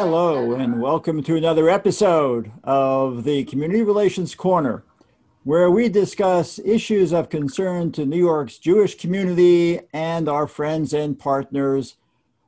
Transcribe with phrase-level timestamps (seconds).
[0.00, 4.84] Hello, and welcome to another episode of the Community Relations Corner,
[5.42, 11.18] where we discuss issues of concern to New York's Jewish community and our friends and
[11.18, 11.96] partners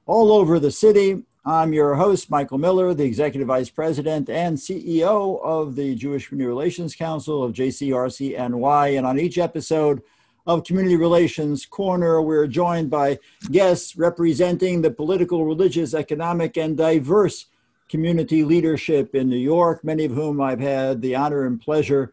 [0.07, 1.25] all over the city.
[1.45, 6.51] I'm your host, Michael Miller, the Executive Vice President and CEO of the Jewish Community
[6.51, 8.97] Relations Council of JCRCNY.
[8.97, 10.03] And on each episode,
[10.47, 12.21] of Community Relations Corner.
[12.23, 13.19] We're joined by
[13.51, 17.47] guests representing the political, religious, economic, and diverse
[17.89, 22.13] community leadership in New York, many of whom I've had the honor and pleasure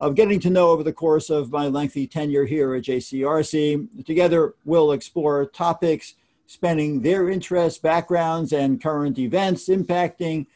[0.00, 4.04] of getting to know over the course of my lengthy tenure here at JCRC.
[4.04, 6.14] Together, we'll explore topics
[6.46, 10.46] spanning their interests, backgrounds, and current events impacting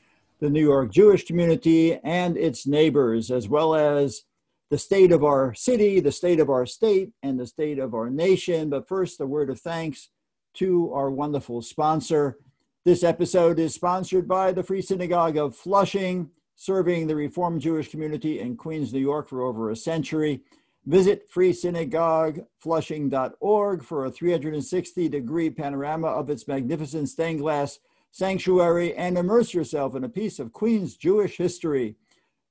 [0.41, 4.25] the New York Jewish community and its neighbors, as well as
[4.71, 8.09] the state of our city, the state of our state, and the state of our
[8.09, 8.71] nation.
[8.71, 10.09] But first, a word of thanks
[10.55, 12.39] to our wonderful sponsor.
[12.85, 18.41] This episode is sponsored by the Free Synagogue of Flushing, serving the Reformed Jewish community
[18.41, 20.41] in Queens, New York for over a century.
[20.87, 27.81] Visit freesynagogueflushing.org for a 360 degree panorama of its magnificent stained glass
[28.13, 31.97] sanctuary and immerse yourself in a piece of Queens Jewish history.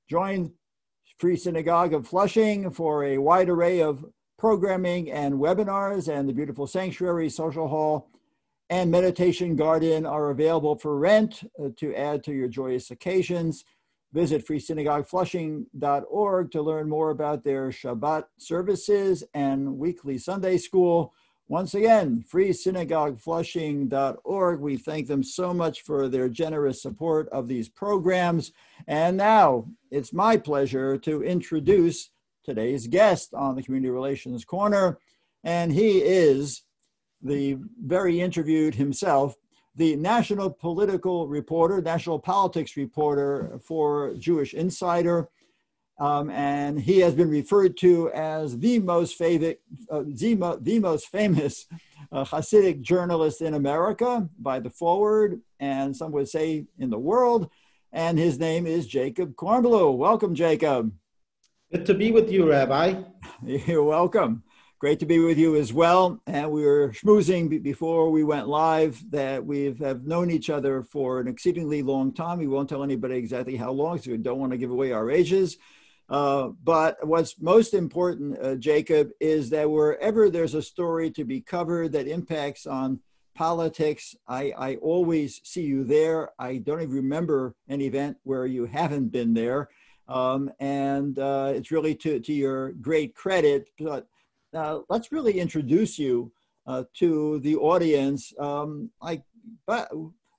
[0.08, 0.52] Join
[1.20, 4.06] Free Synagogue of Flushing for a wide array of
[4.38, 8.10] programming and webinars, and the beautiful sanctuary, social hall,
[8.70, 13.66] and meditation garden are available for rent uh, to add to your joyous occasions.
[14.14, 21.14] Visit freesynagogueflushing.org to learn more about their Shabbat services and weekly Sunday school.
[21.50, 24.60] Once again, freesynagogueflushing.org.
[24.60, 28.52] We thank them so much for their generous support of these programs.
[28.88, 32.12] And now it's my pleasure to introduce
[32.44, 35.00] today's guest on the Community Relations Corner.
[35.44, 36.62] And he is
[37.20, 39.34] the very interviewed himself,
[39.76, 45.28] the national political reporter, national politics reporter for Jewish Insider
[46.00, 49.62] um, and he has been referred to as the most favorite,
[49.92, 51.66] uh, the, the, most famous
[52.12, 57.50] uh, Hasidic journalist in America by the Forward, and some would say in the world.
[57.92, 59.98] And his name is Jacob Kornbluh.
[59.98, 60.94] Welcome, Jacob.
[61.72, 63.02] Good to be with you, Rabbi.
[63.46, 64.44] You're welcome.
[64.80, 66.22] Great to be with you as well.
[66.26, 71.20] And we were schmoozing before we went live that we have known each other for
[71.20, 72.40] an exceedingly long time.
[72.40, 75.12] We won't tell anybody exactly how long, so we don't want to give away our
[75.12, 75.58] ages.
[76.10, 81.40] Uh, but what's most important, uh, Jacob, is that wherever there's a story to be
[81.40, 83.00] covered that impacts on
[83.36, 86.32] politics, I, I always see you there.
[86.40, 89.70] I don't even remember an event where you haven't been there.
[90.08, 93.70] Um, and uh, it's really to, to your great credit.
[93.80, 94.08] But
[94.54, 96.32] uh, let's really introduce you
[96.66, 98.34] uh, to the audience.
[98.40, 98.90] Um,
[99.68, 99.92] but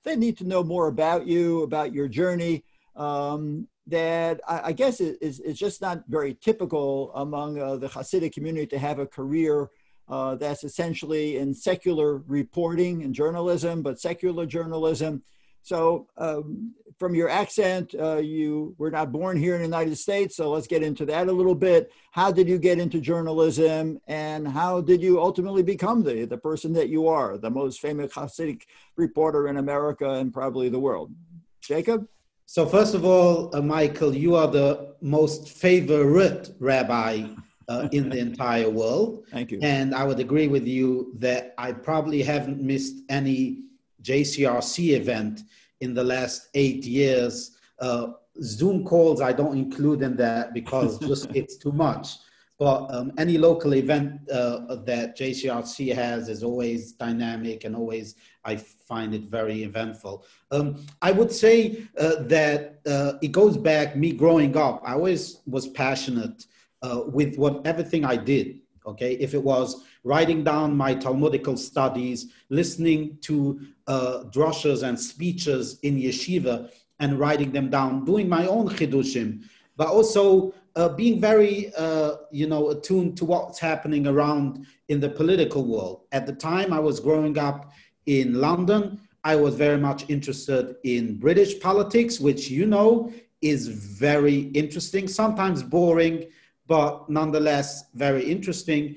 [0.03, 2.65] they need to know more about you, about your journey.
[2.95, 8.67] Um, that I, I guess is, just not very typical among uh, the Hasidic community
[8.67, 9.69] to have a career
[10.09, 15.23] uh, that's essentially in secular reporting and journalism, but secular journalism.
[15.63, 20.35] So, um, from your accent, uh, you were not born here in the United States.
[20.35, 21.91] So, let's get into that a little bit.
[22.11, 26.73] How did you get into journalism, and how did you ultimately become the, the person
[26.73, 28.63] that you are, the most famous Hasidic
[28.97, 31.13] reporter in America and probably the world?
[31.61, 32.07] Jacob?
[32.51, 37.29] So, first of all, uh, Michael, you are the most favorite rabbi
[37.69, 39.23] uh, in the entire world.
[39.31, 39.59] Thank you.
[39.61, 43.61] And I would agree with you that I probably haven't missed any
[44.03, 45.43] JCRC event
[45.79, 47.55] in the last eight years.
[47.79, 48.07] Uh,
[48.43, 52.17] Zoom calls, I don't include in that because just it's too much.
[52.61, 58.13] But um, any local event uh, that JCRC has is always dynamic and always
[58.45, 60.23] I find it very eventful.
[60.51, 64.83] Um, I would say uh, that uh, it goes back me growing up.
[64.85, 66.45] I always was passionate
[66.83, 68.59] uh, with what everything I did.
[68.85, 75.79] Okay, if it was writing down my Talmudical studies, listening to uh, drushes and speeches
[75.81, 79.41] in yeshiva, and writing them down, doing my own chidushim,
[79.77, 85.09] but also uh, being very, uh, you know, attuned to what's happening around in the
[85.09, 86.01] political world.
[86.11, 87.71] At the time, I was growing up
[88.05, 88.99] in London.
[89.23, 95.63] I was very much interested in British politics, which you know is very interesting, sometimes
[95.63, 96.25] boring,
[96.67, 98.95] but nonetheless very interesting.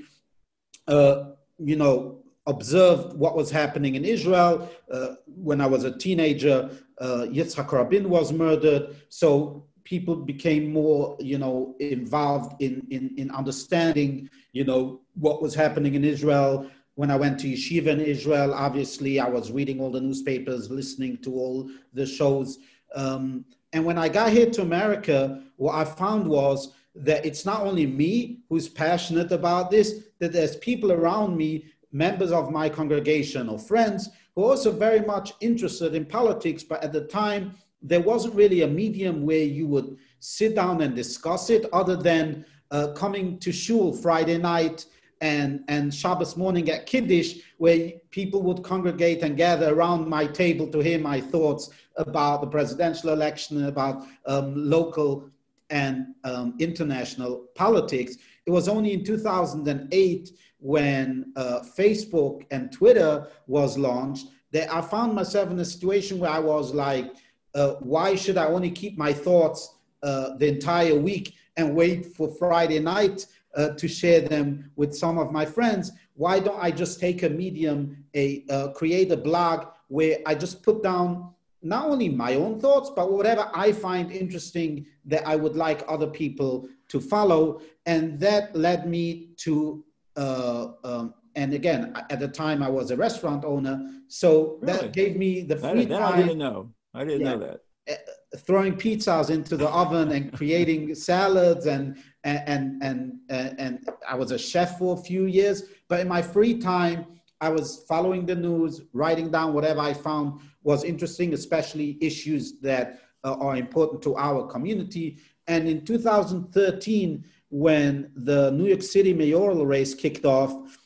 [0.87, 4.71] Uh, you know, observed what was happening in Israel.
[4.91, 8.97] Uh, when I was a teenager, uh, Yitzhak Rabin was murdered.
[9.09, 15.55] So people became more, you know, involved in, in, in understanding, you know, what was
[15.55, 19.91] happening in Israel, when I went to yeshiva in Israel, obviously I was reading all
[19.91, 22.59] the newspapers, listening to all the shows.
[22.95, 27.63] Um, and when I got here to America, what I found was that it's not
[27.63, 33.49] only me who's passionate about this, that there's people around me, members of my congregation
[33.49, 36.63] or friends, who are also very much interested in politics.
[36.63, 40.97] But at the time, there wasn't really a medium where you would sit down and
[40.97, 44.87] discuss it other than uh, coming to shul Friday night
[45.21, 50.67] and, and Shabbos morning at Kiddush, where people would congregate and gather around my table
[50.69, 55.31] to hear my thoughts about the presidential election, about um, local
[55.71, 58.17] and um, international politics.
[58.47, 65.15] It was only in 2008 when uh, Facebook and Twitter was launched that I found
[65.15, 67.13] myself in a situation where I was like,
[67.55, 72.29] uh, why should I only keep my thoughts uh, the entire week and wait for
[72.29, 75.93] Friday night uh, to share them with some of my friends.
[76.15, 80.63] Why don't I just take a medium, a uh, create a blog where I just
[80.63, 81.31] put down
[81.63, 86.07] not only my own thoughts, but whatever I find interesting that I would like other
[86.07, 87.63] people to follow.
[87.87, 89.85] And that led me to,
[90.17, 94.03] uh, um, and again, at the time I was a restaurant owner.
[94.09, 94.79] So really?
[94.79, 96.15] that gave me the free that, that time.
[96.15, 96.71] I didn't know.
[96.95, 97.35] I didn't yeah.
[97.35, 97.61] know that.
[97.91, 104.15] Uh, throwing pizzas into the oven and creating salads and and and and, and I
[104.15, 105.65] was a chef for a few years.
[105.89, 107.07] But in my free time,
[107.41, 113.01] I was following the news, writing down whatever I found was interesting, especially issues that
[113.23, 115.19] uh, are important to our community.
[115.47, 120.79] And in 2013, when the New York City mayoral race kicked off,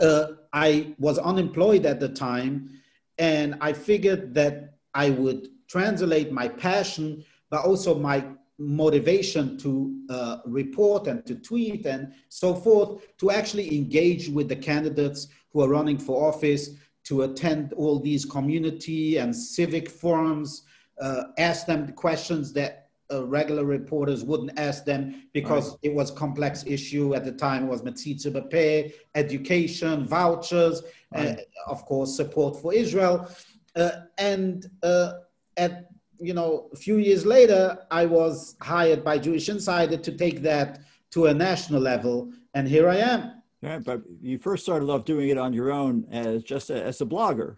[0.00, 2.70] uh, I was unemployed at the time,
[3.18, 8.24] and I figured that I would translate my passion, but also my
[8.58, 14.56] motivation to uh, report and to tweet and so forth, to actually engage with the
[14.56, 16.70] candidates who are running for office,
[17.04, 20.62] to attend all these community and civic forums,
[21.00, 25.78] uh, ask them the questions that uh, regular reporters wouldn't ask them because right.
[25.82, 27.64] it was complex issue at the time.
[27.64, 30.82] It was Metzitzah B'Peh, education, vouchers,
[31.12, 31.40] right.
[31.66, 33.28] of course, support for Israel.
[33.76, 35.12] Uh, and uh,
[35.56, 35.86] at
[36.18, 40.80] you know a few years later, I was hired by Jewish Insider to take that
[41.12, 43.42] to a national level, and here I am.
[43.62, 47.00] Yeah, but you first started off doing it on your own as just a, as
[47.00, 47.56] a blogger.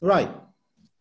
[0.00, 0.30] Right.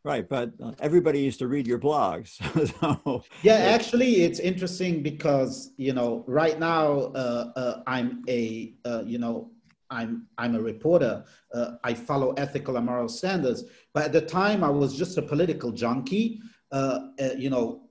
[0.06, 0.52] Right, but
[0.82, 2.36] everybody used to read your blogs.
[3.06, 9.04] so, yeah, actually, it's interesting because you know right now uh, uh, I'm a uh,
[9.06, 9.50] you know
[9.94, 11.24] I'm I'm a reporter.
[11.54, 13.64] Uh, I follow ethical and moral standards.
[13.94, 16.42] But at the time, I was just a political junkie.
[16.72, 17.84] Uh, uh, you know,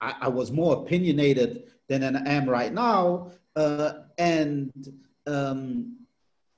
[0.00, 4.72] I, I, was more opinionated than I am right now, uh, and
[5.28, 5.96] um,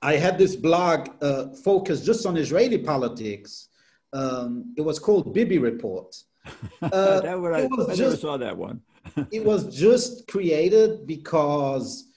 [0.01, 3.69] I had this blog uh, focused just on Israeli politics.
[4.11, 6.15] Um, it was called Bibi Report.
[6.81, 8.81] Uh, that I, I just, never saw that one.
[9.31, 12.12] it was just created because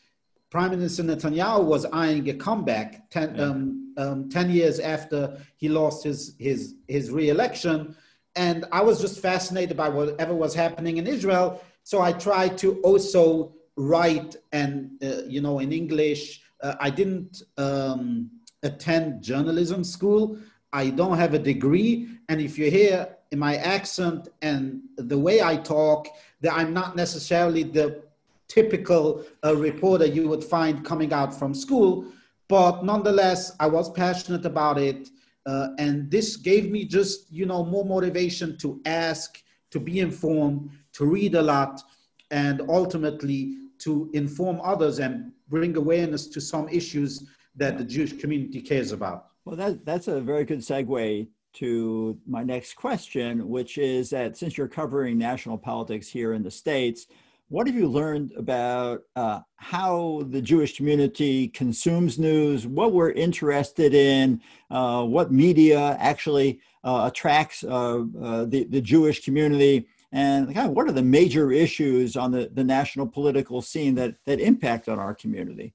[0.50, 3.43] Prime Minister Netanyahu was eyeing a comeback 10, yeah.
[3.43, 7.96] um, um, 10 years after he lost his, his, his re-election.
[8.37, 11.62] And I was just fascinated by whatever was happening in Israel.
[11.82, 16.43] So I tried to also write and, uh, you know, in English.
[16.62, 18.31] Uh, I didn't um,
[18.62, 20.38] attend journalism school.
[20.72, 22.08] I don't have a degree.
[22.28, 26.08] And if you hear in my accent and the way I talk,
[26.41, 28.06] that I'm not necessarily the
[28.48, 32.06] typical uh, reporter you would find coming out from school.
[32.48, 35.08] But nonetheless, I was passionate about it.
[35.46, 40.70] Uh, and this gave me just, you know, more motivation to ask, to be informed,
[40.94, 41.82] to read a lot,
[42.31, 48.60] and ultimately to inform others and bring awareness to some issues that the Jewish community
[48.60, 49.26] cares about.
[49.44, 54.58] Well, that, that's a very good segue to my next question, which is that since
[54.58, 57.06] you're covering national politics here in the States,
[57.48, 63.94] what have you learned about uh, how the Jewish community consumes news, what we're interested
[63.94, 70.69] in, uh, what media actually uh, attracts uh, uh, the, the Jewish community, and kind
[70.69, 74.88] of what are the major issues on the, the national political scene that, that impact
[74.88, 75.72] on our community?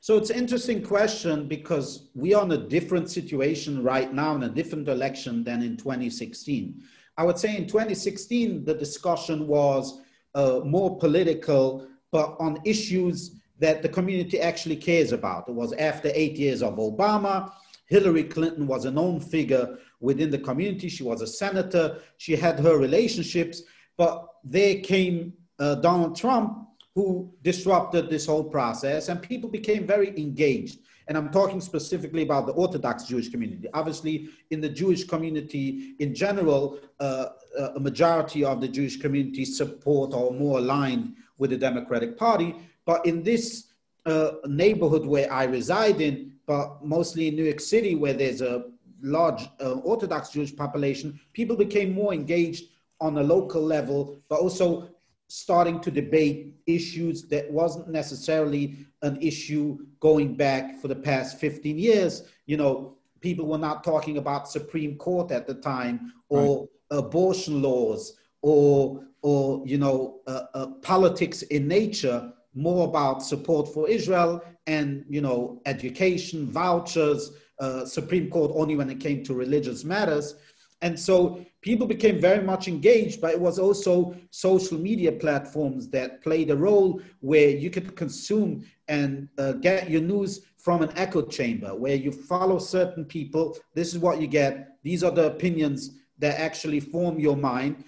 [0.00, 4.42] So it's an interesting question because we are in a different situation right now in
[4.42, 6.82] a different election than in 2016.
[7.16, 10.02] I would say in 2016, the discussion was
[10.34, 15.48] uh, more political, but on issues that the community actually cares about.
[15.48, 17.52] It was after eight years of Obama.
[17.86, 20.88] Hillary Clinton was a known figure within the community.
[20.88, 21.98] She was a senator.
[22.18, 23.62] She had her relationships,
[23.96, 26.58] but there came uh, Donald Trump,
[26.94, 30.78] who disrupted this whole process, and people became very engaged.
[31.06, 33.68] And I'm talking specifically about the Orthodox Jewish community.
[33.74, 37.26] Obviously, in the Jewish community in general, uh,
[37.58, 42.54] uh a majority of the Jewish community support or more aligned with the Democratic Party.
[42.86, 43.66] But in this
[44.06, 48.64] uh, neighborhood where I reside in, but mostly in New York City, where there's a
[49.02, 52.70] large uh, Orthodox Jewish population, people became more engaged
[53.00, 54.88] on a local level, but also
[55.34, 61.76] starting to debate issues that wasn't necessarily an issue going back for the past 15
[61.76, 62.22] years.
[62.46, 66.98] You know, people were not talking about Supreme Court at the time or right.
[66.98, 73.88] abortion laws or, or you know, uh, uh, politics in nature, more about support for
[73.88, 79.82] Israel and, you know, education, vouchers, uh, Supreme Court only when it came to religious
[79.82, 80.36] matters.
[80.80, 86.20] And so people became very much engaged, but it was also social media platforms that
[86.22, 91.22] played a role where you could consume and uh, get your news from an echo
[91.22, 93.56] chamber, where you follow certain people.
[93.72, 94.76] This is what you get.
[94.82, 97.82] These are the opinions that actually form your mind.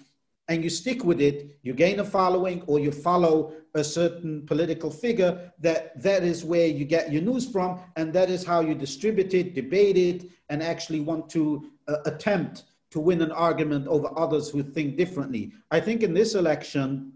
[0.47, 4.89] And you stick with it, you gain a following, or you follow a certain political
[4.89, 8.73] figure, that that is where you get your news from, and that is how you
[8.73, 14.09] distribute it, debate it, and actually want to uh, attempt to win an argument over
[14.17, 15.51] others who think differently.
[15.71, 17.13] I think in this election,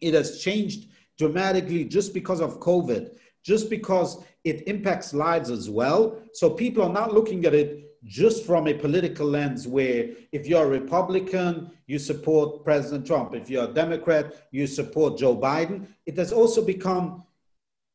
[0.00, 0.88] it has changed
[1.18, 6.20] dramatically just because of COVID, just because it impacts lives as well.
[6.32, 10.64] So people are not looking at it just from a political lens where if you're
[10.64, 13.34] a Republican, you support President Trump.
[13.34, 15.86] If you're a Democrat, you support Joe Biden.
[16.06, 17.24] It has also become,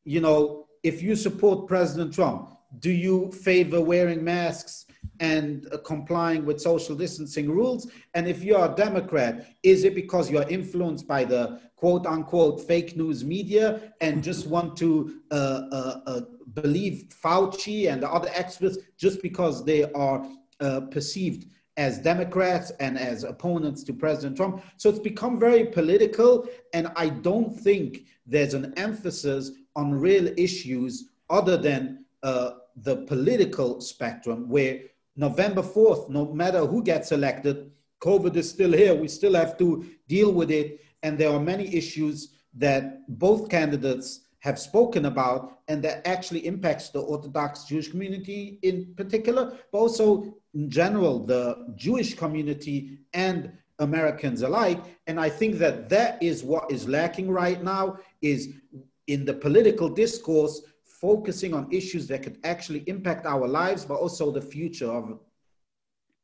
[0.04, 4.86] you know, if you support President Trump, do you favor wearing masks
[5.20, 7.90] and uh, complying with social distancing rules?
[8.14, 12.96] And if you're a Democrat, is it because you're influenced by the quote unquote fake
[12.96, 16.20] news media and just want to uh, uh, uh
[16.54, 20.26] believe Fauci and the other experts just because they are
[20.60, 21.46] uh, perceived
[21.76, 24.62] as Democrats and as opponents to President Trump?
[24.78, 31.10] So it's become very political, and I don't think there's an emphasis on real issues
[31.28, 34.80] other than uh, the political spectrum where
[35.16, 37.70] November 4th, no matter who gets elected,
[38.02, 38.94] COVID is still here.
[38.94, 40.80] We still have to deal with it.
[41.02, 46.90] And there are many issues that both candidates have spoken about and that actually impacts
[46.90, 54.42] the Orthodox Jewish community in particular, but also in general, the Jewish community and Americans
[54.42, 54.82] alike.
[55.06, 58.54] And I think that that is what is lacking right now is
[59.06, 60.62] in the political discourse,
[61.00, 65.20] focusing on issues that could actually impact our lives, but also the future of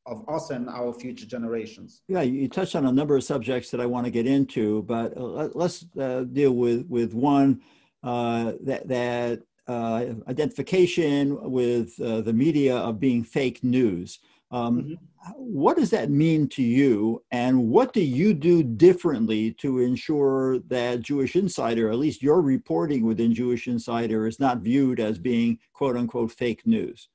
[0.05, 2.03] of us and our future generations.
[2.09, 5.17] Yeah, you touched on a number of subjects that I want to get into, but
[5.17, 7.61] uh, let's uh, deal with with one
[8.03, 14.19] uh, that that uh, identification with uh, the media of being fake news.
[14.53, 14.95] Um, mm-hmm.
[15.37, 21.01] What does that mean to you, and what do you do differently to ensure that
[21.01, 25.97] Jewish Insider, at least your reporting within Jewish Insider, is not viewed as being "quote
[25.97, 27.09] unquote" fake news?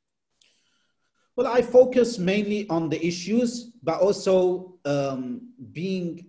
[1.36, 6.26] Well, I focus mainly on the issues, but also um, being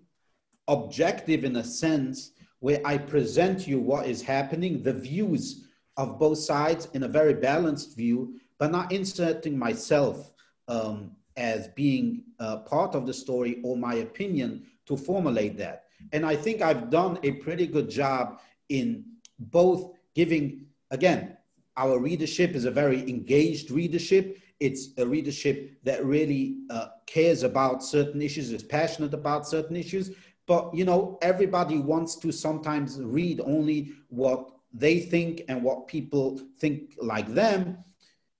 [0.66, 5.64] objective in a sense where I present you what is happening, the views
[5.96, 10.32] of both sides in a very balanced view, but not inserting myself
[10.68, 15.84] um, as being uh, part of the story or my opinion to formulate that.
[16.12, 19.04] And I think I've done a pretty good job in
[19.38, 21.36] both giving, again,
[21.76, 24.38] our readership is a very engaged readership.
[24.58, 30.10] It's a readership that really uh, cares about certain issues, is passionate about certain issues.
[30.46, 36.40] But, you know, everybody wants to sometimes read only what they think and what people
[36.58, 37.78] think like them.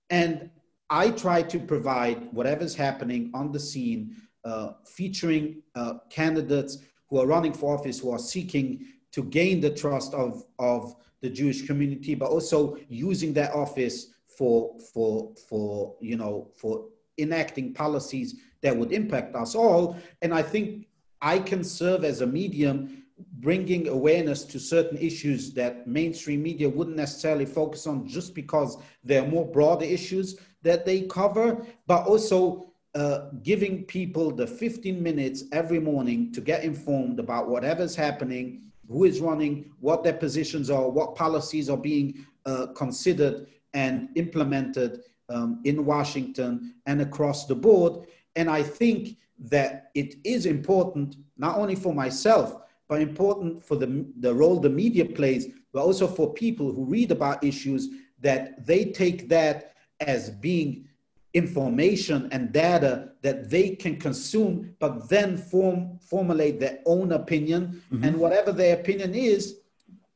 [0.09, 0.49] And
[0.89, 6.79] I try to provide whatever's happening on the scene, uh, featuring uh, candidates
[7.09, 11.29] who are running for office, who are seeking to gain the trust of, of the
[11.29, 16.85] Jewish community, but also using that office for, for, for, you know, for
[17.17, 19.97] enacting policies that would impact us all.
[20.21, 20.87] And I think
[21.21, 23.03] I can serve as a medium
[23.39, 29.25] bringing awareness to certain issues that mainstream media wouldn't necessarily focus on just because they're
[29.25, 35.79] more broader issues that they cover, but also uh, giving people the 15 minutes every
[35.79, 41.15] morning to get informed about whatever's happening, who is running, what their positions are, what
[41.15, 48.07] policies are being uh, considered and implemented um, in Washington and across the board.
[48.35, 54.05] And I think that it is important, not only for myself, but important for the,
[54.19, 57.89] the role the media plays, but also for people who read about issues
[58.19, 60.87] that they take that as being
[61.33, 67.81] information and data that they can consume, but then form formulate their own opinion.
[67.91, 68.03] Mm-hmm.
[68.03, 69.57] And whatever their opinion is,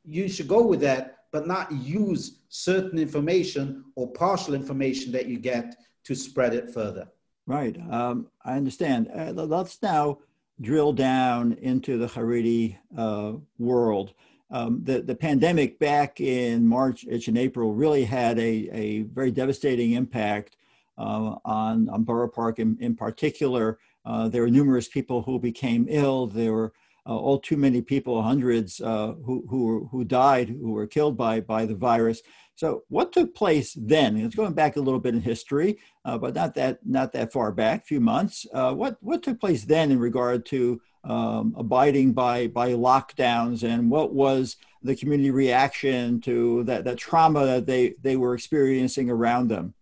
[0.06, 5.38] you should go with that, but not use certain information or partial information that you
[5.38, 5.76] get
[6.06, 7.08] to spread it further.
[7.46, 7.78] Right.
[7.92, 9.10] Um, I understand.
[9.14, 10.20] Uh, let's now
[10.62, 14.14] drill down into the Haredi uh, world.
[14.52, 19.94] Um, the, the pandemic back in March and April really had a, a very devastating
[19.94, 20.58] impact
[20.98, 23.80] uh, on, on Borough Park in, in particular.
[24.06, 26.28] Uh, there were numerous people who became ill.
[26.28, 26.74] There were
[27.06, 31.40] uh, all too many people, hundreds uh, who, who, who died, who were killed by,
[31.40, 32.22] by the virus.
[32.56, 34.18] So what took place then?
[34.18, 37.52] It's going back a little bit in history, uh, but not that not that far
[37.52, 38.46] back, a few months.
[38.54, 43.90] Uh, what what took place then in regard to um, abiding by by lockdowns, and
[43.90, 49.48] what was the community reaction to that that trauma that they they were experiencing around
[49.50, 49.74] them?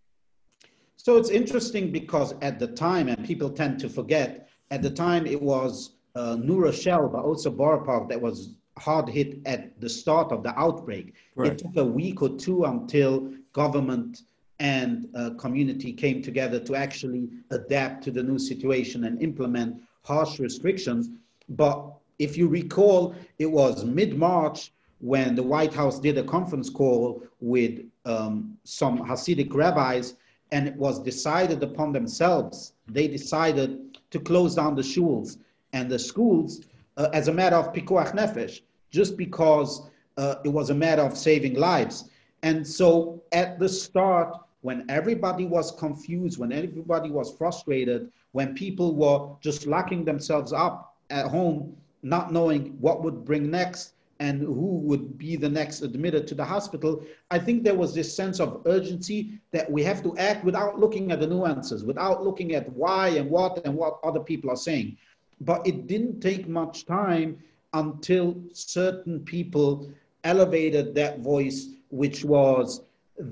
[0.96, 5.26] So it's interesting because at the time, and people tend to forget, at the time
[5.26, 9.88] it was uh, New Rochelle, but also Borough Park that was hard hit at the
[9.88, 11.14] start of the outbreak.
[11.34, 11.52] Right.
[11.52, 14.22] It took a week or two until government
[14.60, 20.38] and uh, community came together to actually adapt to the new situation and implement harsh
[20.38, 21.10] restrictions.
[21.48, 26.70] But if you recall, it was mid March when the White House did a conference
[26.70, 30.14] call with um, some Hasidic rabbis,
[30.52, 32.74] and it was decided upon themselves.
[32.86, 35.38] They decided to close down the schools
[35.72, 36.60] and the schools
[36.96, 41.16] uh, as a matter of pikuach nefesh, just because uh, it was a matter of
[41.16, 42.10] saving lives.
[42.42, 48.94] And so at the start, when everybody was confused, when everybody was frustrated, when people
[48.94, 54.78] were just locking themselves up at home, not knowing what would bring next and who
[54.78, 58.62] would be the next admitted to the hospital, I think there was this sense of
[58.66, 63.08] urgency that we have to act without looking at the nuances, without looking at why
[63.08, 64.96] and what and what other people are saying.
[65.40, 67.38] But it didn't take much time
[67.74, 69.90] until certain people
[70.22, 72.82] elevated that voice, which was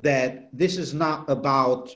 [0.03, 1.95] that this is not about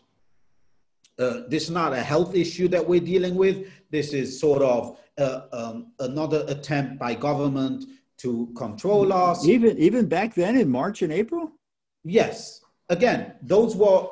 [1.16, 3.68] uh, this is not a health issue that we're dealing with.
[3.90, 7.85] This is sort of uh, um, another attempt by government
[8.18, 9.46] to control us.
[9.46, 11.52] Even even back then in March and April.
[12.04, 12.61] Yes.
[12.88, 14.09] Again, those were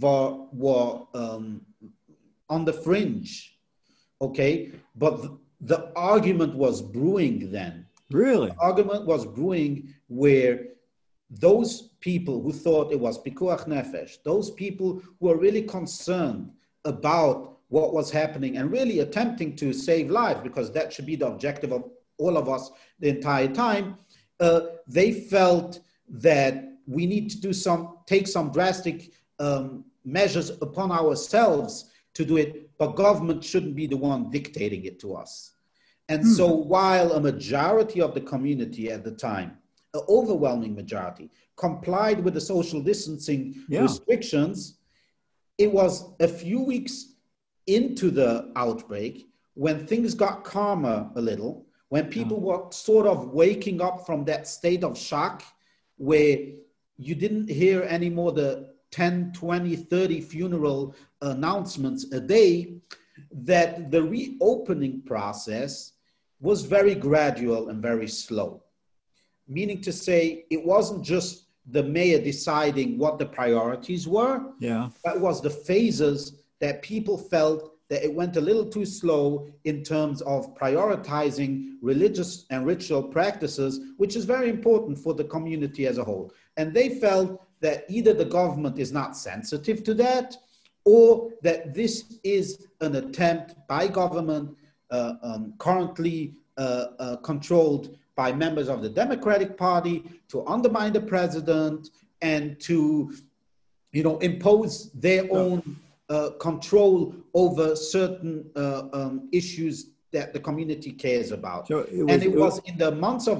[0.00, 1.60] were, were um,
[2.48, 3.50] on the fringe
[4.20, 4.72] okay?
[4.96, 7.86] But the, the argument was brewing then.
[8.10, 8.48] Really?
[8.48, 10.66] The argument was brewing where
[11.30, 16.50] those people who thought it was pikuach nefesh, those people who were really concerned
[16.84, 21.26] about what was happening and really attempting to save lives, because that should be the
[21.26, 21.84] objective of
[22.18, 23.96] all of us the entire time,
[24.40, 30.90] uh, they felt that we need to do some, take some drastic um, measures upon
[30.90, 35.52] ourselves to do it, but government shouldn't be the one dictating it to us.
[36.08, 36.32] And hmm.
[36.32, 39.58] so, while a majority of the community at the time,
[39.94, 43.82] an overwhelming majority, complied with the social distancing yeah.
[43.82, 44.78] restrictions,
[45.58, 47.14] it was a few weeks
[47.66, 52.44] into the outbreak when things got calmer a little, when people yeah.
[52.44, 55.42] were sort of waking up from that state of shock
[55.96, 56.38] where
[56.96, 62.76] you didn't hear anymore the 10, 20, 30 funeral announcements a day,
[63.32, 65.92] that the reopening process
[66.40, 68.62] was very gradual and very slow.
[69.50, 74.42] Meaning to say, it wasn't just the mayor deciding what the priorities were.
[74.60, 74.88] Yeah.
[75.04, 79.82] That was the phases that people felt that it went a little too slow in
[79.82, 85.98] terms of prioritizing religious and ritual practices, which is very important for the community as
[85.98, 86.32] a whole.
[86.56, 90.36] And they felt that either the government is not sensitive to that
[90.84, 94.56] or that this is an attempt by government
[94.90, 99.96] uh, um, currently uh, uh, controlled by members of the Democratic Party
[100.28, 101.88] to undermine the president
[102.20, 103.14] and to,
[103.92, 105.58] you know, impose their own
[106.10, 111.68] uh, control over certain uh, um, issues that the community cares about.
[111.68, 113.38] So it was, and it was in the months of,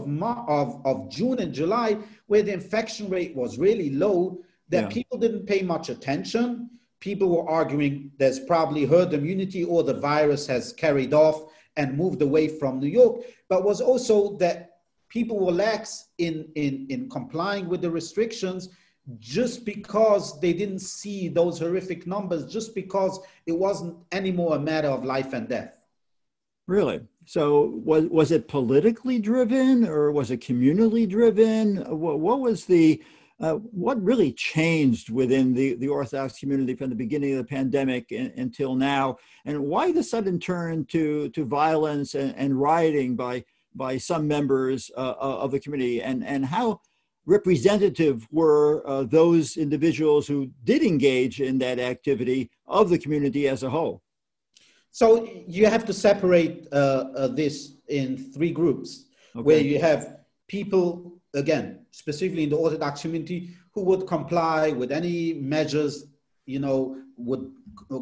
[0.48, 4.38] of, of June and July where the infection rate was really low
[4.70, 4.88] that yeah.
[4.88, 6.70] people didn't pay much attention.
[7.00, 11.38] People were arguing there's probably herd immunity or the virus has carried off
[11.76, 14.69] and moved away from New York, but was also that
[15.10, 18.70] people were lax in, in, in complying with the restrictions
[19.18, 24.88] just because they didn't see those horrific numbers, just because it wasn't anymore a matter
[24.88, 25.76] of life and death.
[26.66, 27.00] Really?
[27.26, 31.76] So was was it politically driven or was it communally driven?
[31.98, 33.02] What, what was the
[33.40, 38.12] uh, what really changed within the, the Orthodox community from the beginning of the pandemic
[38.12, 39.16] in, until now?
[39.46, 43.44] And why the sudden turn to, to violence and, and rioting by,
[43.74, 46.02] by some members uh, uh of the community?
[46.02, 46.80] And, and how
[47.26, 53.62] representative were uh, those individuals who did engage in that activity of the community as
[53.62, 54.02] a whole?
[54.90, 56.76] So you have to separate uh,
[57.16, 59.06] uh, this in three groups,
[59.36, 59.42] okay.
[59.42, 65.34] where you have people again, specifically in the Orthodox community, who would comply with any
[65.34, 66.06] measures,
[66.46, 67.52] you know, would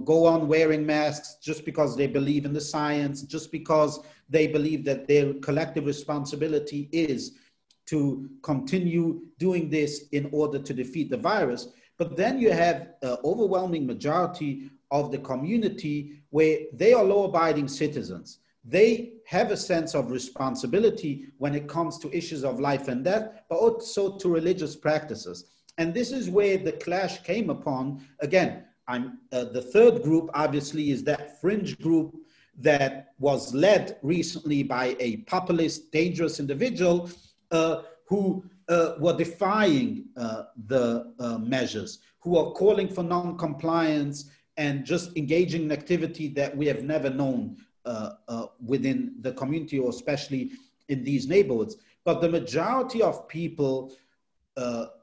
[0.05, 4.85] go on wearing masks just because they believe in the science, just because they believe
[4.85, 7.38] that their collective responsibility is
[7.87, 11.68] to continue doing this in order to defeat the virus.
[11.96, 17.68] But then you have an overwhelming majority of the community where they are law abiding
[17.68, 23.03] citizens they have a sense of responsibility when it comes to issues of life and
[23.03, 25.46] death, but also to religious practices.
[25.79, 28.07] And this is where the clash came upon.
[28.20, 32.16] Again, I'm, uh, the third group, obviously, is that fringe group
[32.59, 37.11] that was led recently by a populist, dangerous individual
[37.51, 44.31] uh, who uh, were defying uh, the uh, measures, who are calling for non compliance
[44.57, 49.90] and just engaging in activity that we have never known uh, within the community or
[49.90, 50.51] especially
[50.88, 51.77] in these neighborhoods.
[52.05, 53.92] But the majority of people,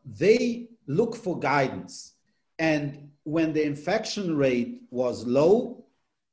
[0.06, 2.14] they look for guidance.
[2.60, 5.86] And when the infection rate was low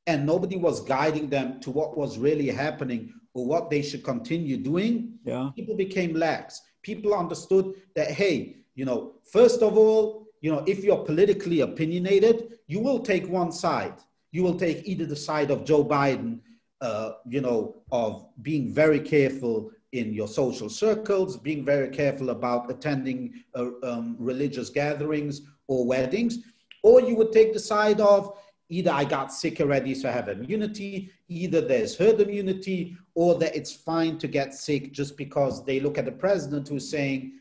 [0.07, 4.57] and nobody was guiding them to what was really happening or what they should continue
[4.57, 5.51] doing, yeah.
[5.57, 6.63] people became lax.
[6.83, 12.59] People understood that, hey, you know, first of all, you know, if you're politically opinionated,
[12.67, 13.95] you will take one side
[14.33, 16.41] you will take either the side of Joe Biden,
[16.81, 22.71] uh, you know, of being very careful in your social circles, being very careful about
[22.71, 26.39] attending uh, um, religious gatherings or weddings,
[26.83, 30.29] or you would take the side of either I got sick already, so I have
[30.29, 35.81] immunity, either there's herd immunity, or that it's fine to get sick just because they
[35.81, 37.33] look at the president who's saying,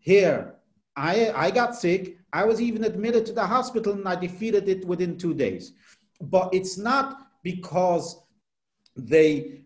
[0.00, 0.54] Here,
[0.96, 4.84] I, I got sick, I was even admitted to the hospital and I defeated it
[4.84, 5.72] within two days
[6.20, 8.22] but it's not because
[8.96, 9.62] they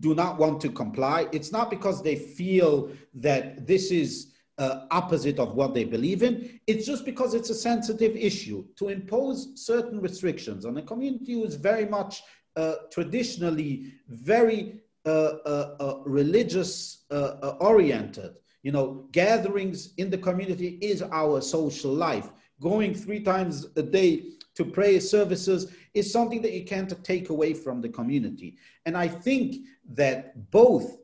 [0.00, 1.28] do not want to comply.
[1.32, 6.60] It's not because they feel that this is uh, opposite of what they believe in.
[6.66, 11.44] It's just because it's a sensitive issue to impose certain restrictions on a community who
[11.44, 12.22] is very much
[12.56, 15.08] uh, traditionally very uh,
[15.44, 18.34] uh, uh religious uh, oriented.
[18.62, 22.30] You know, gatherings in the community is our social life.
[22.60, 27.52] Going three times a day to pray services is something that you can't take away
[27.52, 28.56] from the community.
[28.86, 30.98] And I think that both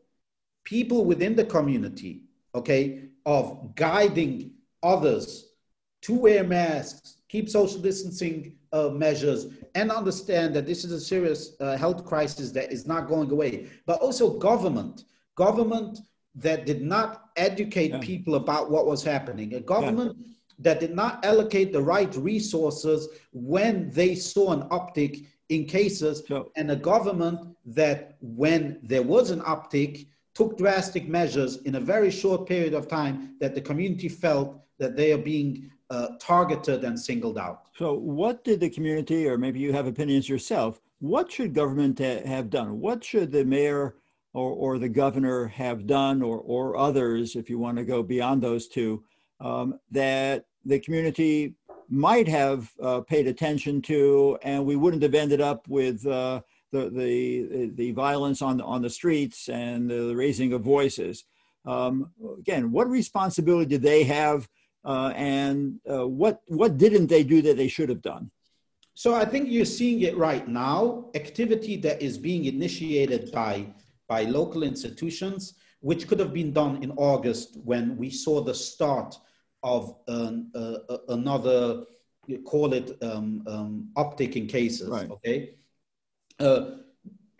[0.64, 2.22] people within the community,
[2.54, 4.52] okay, of guiding
[4.82, 5.52] others
[6.02, 11.56] to wear masks, keep social distancing uh, measures, and understand that this is a serious
[11.60, 15.04] uh, health crisis that is not going away, but also government,
[15.34, 15.98] government
[16.34, 17.98] that did not educate yeah.
[17.98, 20.16] people about what was happening, a government.
[20.18, 20.26] Yeah
[20.62, 26.22] that did not allocate the right resources when they saw an uptick in cases,
[26.56, 32.10] and a government that, when there was an uptick, took drastic measures in a very
[32.10, 36.98] short period of time that the community felt that they are being uh, targeted and
[36.98, 37.62] singled out.
[37.76, 42.24] So, what did the community, or maybe you have opinions yourself, what should government ha-
[42.24, 42.78] have done?
[42.78, 43.96] What should the mayor
[44.32, 48.40] or, or the governor have done, or, or others, if you want to go beyond
[48.40, 49.02] those two,
[49.40, 51.54] um, that the community
[51.88, 56.40] might have uh, paid attention to, and we wouldn't have ended up with uh,
[56.72, 61.24] the, the, the violence on, on the streets and the raising of voices.
[61.66, 64.48] Um, again, what responsibility did they have,
[64.84, 68.30] uh, and uh, what, what didn't they do that they should have done?
[68.94, 71.10] So I think you're seeing it right now.
[71.14, 73.66] Activity that is being initiated by,
[74.08, 79.16] by local institutions, which could have been done in August when we saw the start
[79.62, 81.84] of an, uh, another,
[82.44, 85.10] call it um, um, uptick in cases, right.
[85.10, 85.54] okay?
[86.40, 86.76] Uh,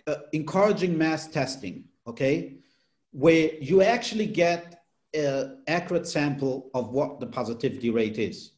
[0.06, 2.56] uh, encouraging mass testing, okay?
[3.12, 4.82] Where you actually get
[5.14, 8.52] an accurate sample of what the positivity rate is.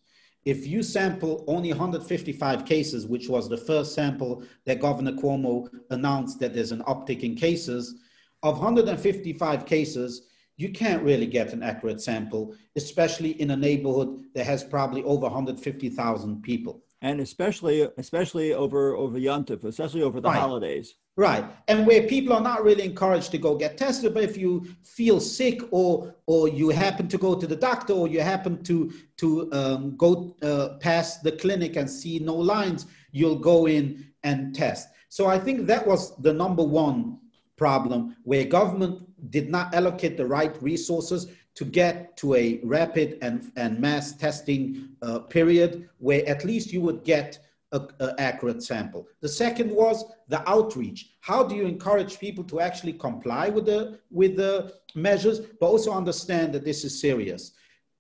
[0.44, 6.40] If you sample only 155 cases, which was the first sample that Governor Cuomo announced
[6.40, 7.96] that there's an uptick in cases,
[8.42, 14.44] of 155 cases, you can't really get an accurate sample, especially in a neighborhood that
[14.44, 16.83] has probably over 150,000 people.
[17.03, 20.38] And especially, especially over over Yontif, especially over the right.
[20.38, 20.95] holidays.
[21.15, 24.65] Right, and where people are not really encouraged to go get tested, but if you
[24.83, 28.91] feel sick or or you happen to go to the doctor or you happen to
[29.19, 34.55] to um, go uh, past the clinic and see no lines, you'll go in and
[34.55, 34.88] test.
[35.11, 37.19] So I think that was the number one
[37.59, 43.53] problem where government did not allocate the right resources to get to a rapid and,
[43.57, 47.38] and mass testing uh, period where at least you would get
[47.73, 49.09] an accurate sample.
[49.21, 51.15] The second was the outreach.
[51.21, 55.93] How do you encourage people to actually comply with the, with the measures, but also
[55.93, 57.53] understand that this is serious?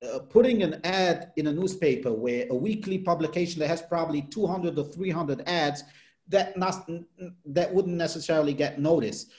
[0.02, 4.78] Uh, putting an ad in a newspaper where a weekly publication that has probably 200
[4.78, 5.84] or 300 ads
[6.28, 6.88] that not,
[7.46, 9.30] that wouldn't necessarily get noticed.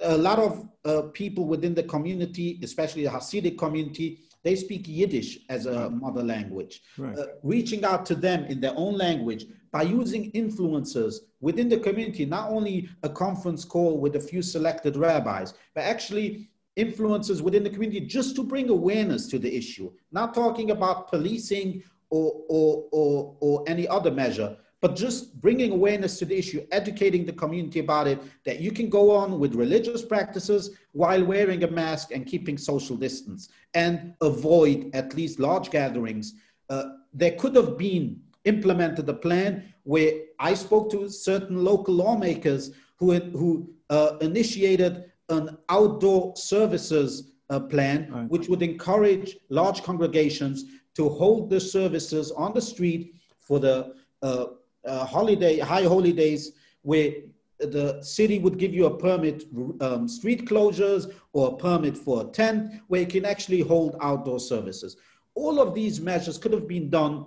[0.00, 5.40] A lot of uh, people within the community, especially the Hasidic community, they speak Yiddish
[5.48, 6.82] as a mother language.
[6.96, 7.18] Right.
[7.18, 12.24] Uh, reaching out to them in their own language by using influencers within the community,
[12.24, 17.70] not only a conference call with a few selected rabbis, but actually influencers within the
[17.70, 19.92] community just to bring awareness to the issue.
[20.12, 26.18] Not talking about policing or, or, or, or any other measure, but just bringing awareness
[26.18, 30.04] to the issue, educating the community about it, that you can go on with religious
[30.04, 36.34] practices while wearing a mask and keeping social distance and avoid at least large gatherings.
[36.70, 42.70] Uh, there could have been implemented a plan where I spoke to certain local lawmakers
[42.98, 48.28] who, had, who uh, initiated an outdoor services uh, plan, right.
[48.30, 50.64] which would encourage large congregations
[50.94, 54.46] to hold the services on the street for the uh,
[54.88, 57.12] uh, holiday, high holidays, where
[57.58, 59.44] the city would give you a permit,
[59.80, 64.40] um, street closures or a permit for a tent, where you can actually hold outdoor
[64.40, 64.96] services.
[65.34, 67.26] All of these measures could have been done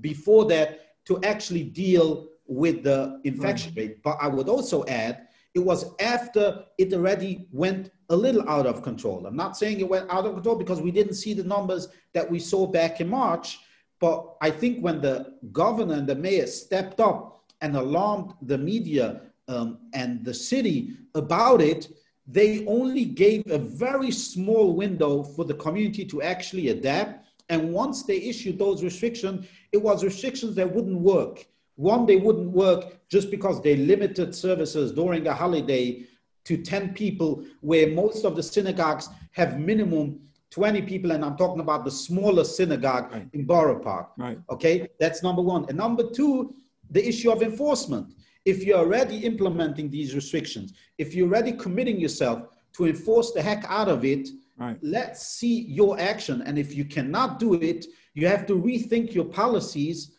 [0.00, 0.68] before that
[1.06, 3.88] to actually deal with the infection right.
[3.88, 4.02] rate.
[4.02, 8.82] But I would also add, it was after it already went a little out of
[8.82, 9.26] control.
[9.26, 12.30] I'm not saying it went out of control because we didn't see the numbers that
[12.30, 13.58] we saw back in March,
[13.98, 19.22] but I think when the governor and the mayor stepped up and alarmed the media
[19.48, 21.88] um, and the city about it,
[22.26, 27.26] they only gave a very small window for the community to actually adapt.
[27.48, 31.46] And once they issued those restrictions, it was restrictions that wouldn't work.
[31.76, 36.04] One, they wouldn't work just because they limited services during a holiday
[36.44, 41.60] to 10 people, where most of the synagogues have minimum 20 people, and I'm talking
[41.60, 43.28] about the smaller synagogue right.
[43.32, 44.10] in Borough Park.
[44.16, 44.38] Right.
[44.50, 45.66] Okay, that's number one.
[45.68, 46.54] And number two,
[46.90, 48.14] the issue of enforcement.
[48.44, 53.64] If you're already implementing these restrictions, if you're already committing yourself to enforce the heck
[53.68, 54.78] out of it, right.
[54.82, 56.42] let's see your action.
[56.42, 60.12] And if you cannot do it, you have to rethink your policies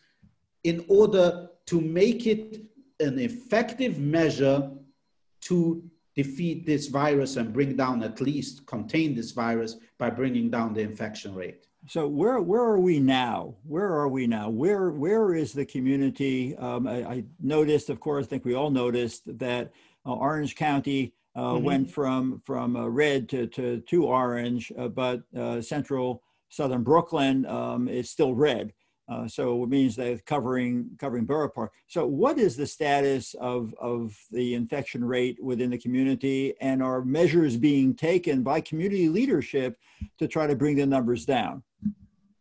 [0.64, 2.62] in order to make it
[3.00, 4.70] an effective measure
[5.42, 5.82] to
[6.18, 10.80] defeat this virus and bring down at least contain this virus by bringing down the
[10.80, 11.68] infection rate.
[11.86, 13.54] So where where are we now?
[13.62, 14.50] Where are we now?
[14.50, 16.56] Where where is the community?
[16.56, 19.70] Um, I, I, noticed, of course, I think we all noticed that
[20.04, 21.64] uh, Orange County uh, mm-hmm.
[21.64, 27.46] went from from uh, red to to, to orange, uh, but uh, central southern Brooklyn
[27.46, 28.72] um, is still red.
[29.08, 31.72] Uh, so it means that covering covering Borough Park.
[31.86, 37.02] So what is the status of, of the infection rate within the community and are
[37.02, 39.78] measures being taken by community leadership
[40.18, 41.62] to try to bring the numbers down?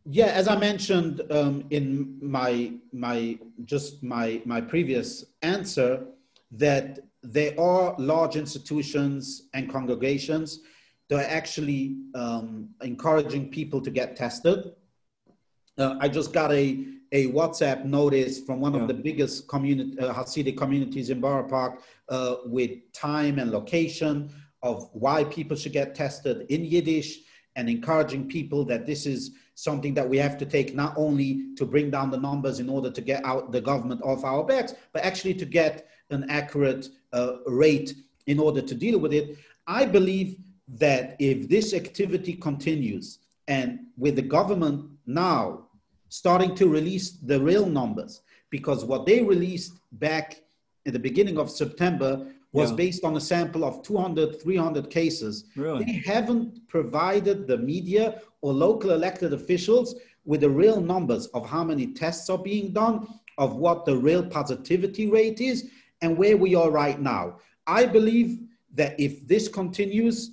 [0.09, 6.05] Yeah, as I mentioned um, in my my just my my previous answer,
[6.51, 10.61] that there are large institutions and congregations
[11.09, 14.73] that are actually um, encouraging people to get tested
[15.77, 18.81] uh, I just got a, a WhatsApp notice from one yeah.
[18.81, 24.29] of the biggest community, uh, Hasidic communities in Borough Park uh, with time and location
[24.63, 27.19] of why people should get tested in Yiddish
[27.55, 31.65] and encouraging people that this is something that we have to take not only to
[31.65, 35.03] bring down the numbers in order to get out the government off our backs, but
[35.03, 37.95] actually to get an accurate uh, rate
[38.27, 39.37] in order to deal with it.
[39.65, 40.37] I believe
[40.67, 45.66] that if this activity continues and with the government now
[46.09, 50.41] starting to release the real numbers because what they released back
[50.85, 52.77] in the beginning of September was yeah.
[52.77, 55.45] based on a sample of 200, 300 cases.
[55.55, 55.83] Really?
[55.83, 61.63] They haven't provided the media or local elected officials with the real numbers of how
[61.63, 65.69] many tests are being done, of what the real positivity rate is,
[66.01, 67.37] and where we are right now.
[67.65, 68.39] I believe
[68.75, 70.31] that if this continues,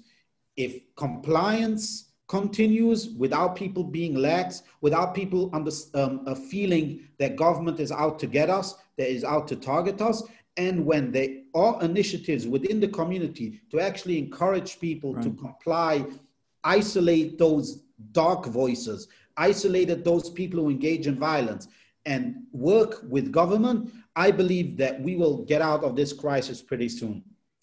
[0.57, 6.87] if compliance continues without people being lax, without people under, um, a feeling
[7.21, 10.19] that government is out to get us, that is out to target us,
[10.57, 15.23] and when there are initiatives within the community to actually encourage people right.
[15.25, 16.05] to comply,
[16.65, 17.67] isolate those
[18.11, 21.69] dark voices, isolated those people who engage in violence,
[22.05, 26.89] and work with government, I believe that we will get out of this crisis pretty
[26.89, 27.23] soon.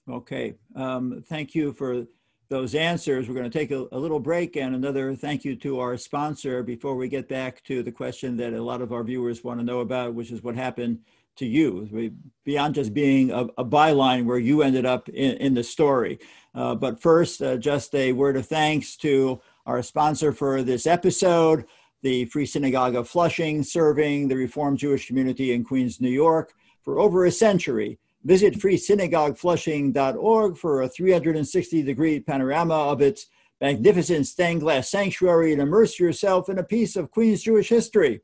[0.09, 0.55] Okay.
[0.75, 2.05] Um, thank you for
[2.51, 3.29] those answers.
[3.29, 6.61] We're going to take a, a, little break and another thank you to our sponsor
[6.63, 9.65] before we get back to the question that a lot of our viewers want to
[9.65, 10.99] know about, which is what happened
[11.37, 12.11] to you, we,
[12.43, 16.19] beyond just being a, a, byline where you ended up in, in the story.
[16.53, 21.63] Uh, but first, uh, just a word of thanks to our sponsor for this episode,
[22.01, 26.99] the Free Synagogue of Flushing, serving the Reformed Jewish community in Queens, New York for
[26.99, 27.97] over a century.
[28.23, 33.27] Visit freesynagogueflushing.org for a 360 degree panorama of its
[33.59, 38.21] magnificent stained glass sanctuary and immerse yourself in a piece of Queens Jewish history.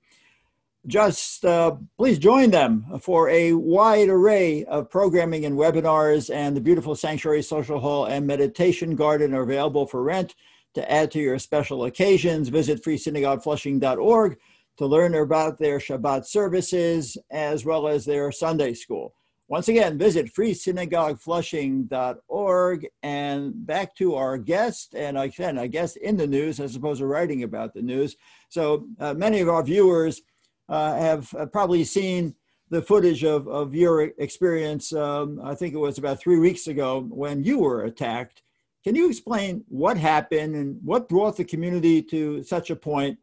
[0.85, 6.61] Just uh, please join them for a wide array of programming and webinars, and the
[6.61, 10.35] beautiful Sanctuary Social Hall and Meditation Garden are available for rent
[10.75, 12.47] to add to your special occasions.
[12.49, 14.37] Visit freesynagogueflushing.org
[14.77, 19.16] to learn about their Shabbat services as well as their Sunday school.
[19.49, 24.93] Once again, visit freesynagogueflushing.org and back to our guest.
[24.93, 28.17] And again, I guess in the news as opposed to writing about the news.
[28.49, 30.21] So uh, many of our viewers
[30.67, 32.35] uh, have uh, probably seen
[32.69, 34.91] the footage of, of your experience.
[34.91, 38.41] Um, I think it was about three weeks ago when you were attacked.
[38.83, 43.17] Can you explain what happened and what brought the community to such a point?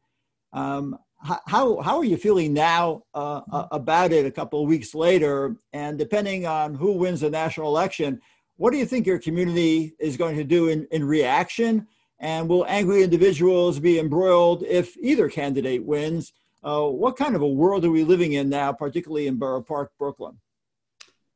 [0.54, 4.94] Um, how, how are you feeling now uh, uh, about it a couple of weeks
[4.94, 5.56] later?
[5.72, 8.20] And depending on who wins the national election,
[8.56, 11.86] what do you think your community is going to do in, in reaction?
[12.20, 16.32] And will angry individuals be embroiled if either candidate wins?
[16.62, 19.92] Uh, what kind of a world are we living in now, particularly in Borough Park,
[19.98, 20.38] Brooklyn?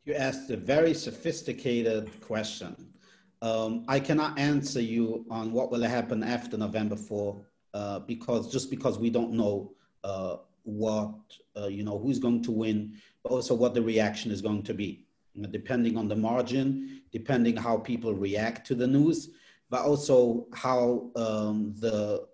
[0.04, 2.76] You asked a very sophisticated question.
[3.40, 7.40] Um, I cannot answer you on what will happen after November 4
[7.74, 9.72] uh, because just because we don't know
[10.64, 11.14] what,
[11.56, 14.74] uh, you know, who's going to win, but also what the reaction is going to
[14.74, 15.06] be.
[15.50, 19.30] Depending on the margin, depending how people react to the news,
[19.70, 22.26] but also how um, the,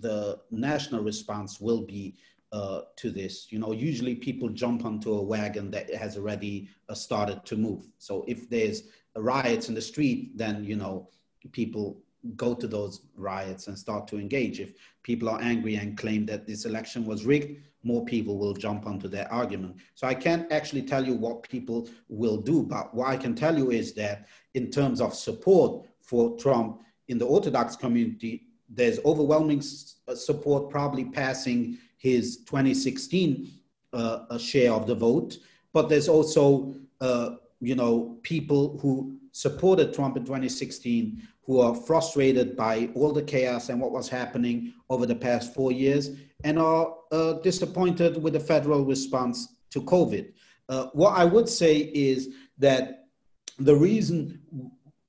[0.00, 2.14] the national response will be
[2.52, 3.46] uh, to this.
[3.50, 7.82] You know, usually people jump onto a wagon that has already uh, started to move.
[7.98, 8.84] So if there's
[9.16, 11.08] riots in the street, then, you know,
[11.52, 12.03] people
[12.36, 14.60] go to those riots and start to engage.
[14.60, 18.86] If people are angry and claim that this election was rigged, more people will jump
[18.86, 19.76] onto their argument.
[19.94, 23.56] So I can't actually tell you what people will do, but what I can tell
[23.56, 29.62] you is that in terms of support for Trump in the Orthodox community, there's overwhelming
[30.08, 33.50] uh, support, probably passing his 2016
[33.92, 35.38] uh, share of the vote.
[35.72, 42.56] But there's also, uh, you know, people who supported Trump in 2016 who are frustrated
[42.56, 46.10] by all the chaos and what was happening over the past four years
[46.44, 50.32] and are uh, disappointed with the federal response to COVID.
[50.68, 53.06] Uh, what I would say is that
[53.58, 54.40] the reason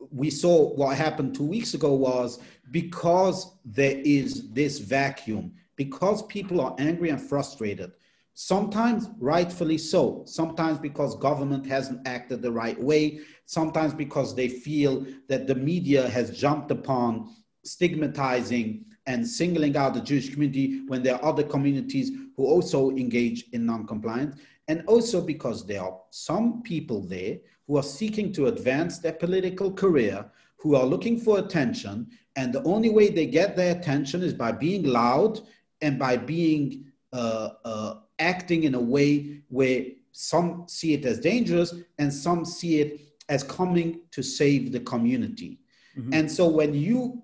[0.10, 2.40] we saw what happened two weeks ago was
[2.72, 7.92] because there is this vacuum, because people are angry and frustrated.
[8.38, 15.06] Sometimes rightfully so, sometimes because government hasn't acted the right way, sometimes because they feel
[15.30, 21.16] that the media has jumped upon stigmatizing and singling out the Jewish community when there
[21.16, 24.36] are other communities who also engage in non-compliance,
[24.68, 29.72] and also because there are some people there who are seeking to advance their political
[29.72, 34.34] career, who are looking for attention, and the only way they get their attention is
[34.34, 35.40] by being loud
[35.80, 41.74] and by being uh, uh, acting in a way where some see it as dangerous
[42.00, 45.60] and some see it as coming to save the community.
[45.98, 46.14] Mm-hmm.
[46.14, 47.22] And so when you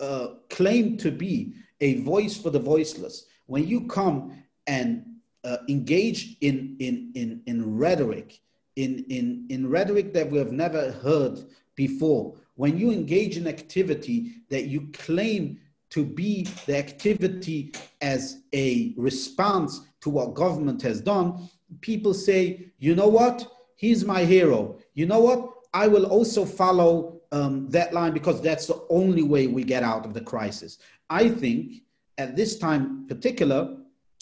[0.00, 5.04] uh, claim to be a voice for the voiceless, when you come and
[5.44, 8.40] uh, engage in, in, in, in rhetoric,
[8.74, 11.44] in, in, in rhetoric that we have never heard
[11.76, 15.58] before, when you engage in activity that you claim
[15.90, 21.48] to be the activity as a response to what government has done,
[21.80, 23.46] people say, you know what?
[23.76, 24.78] He's my hero.
[24.94, 25.50] You know what?
[25.74, 30.06] I will also follow um, that line because that's the only way we get out
[30.06, 30.78] of the crisis.
[31.10, 31.82] I think
[32.18, 33.76] at this time particular,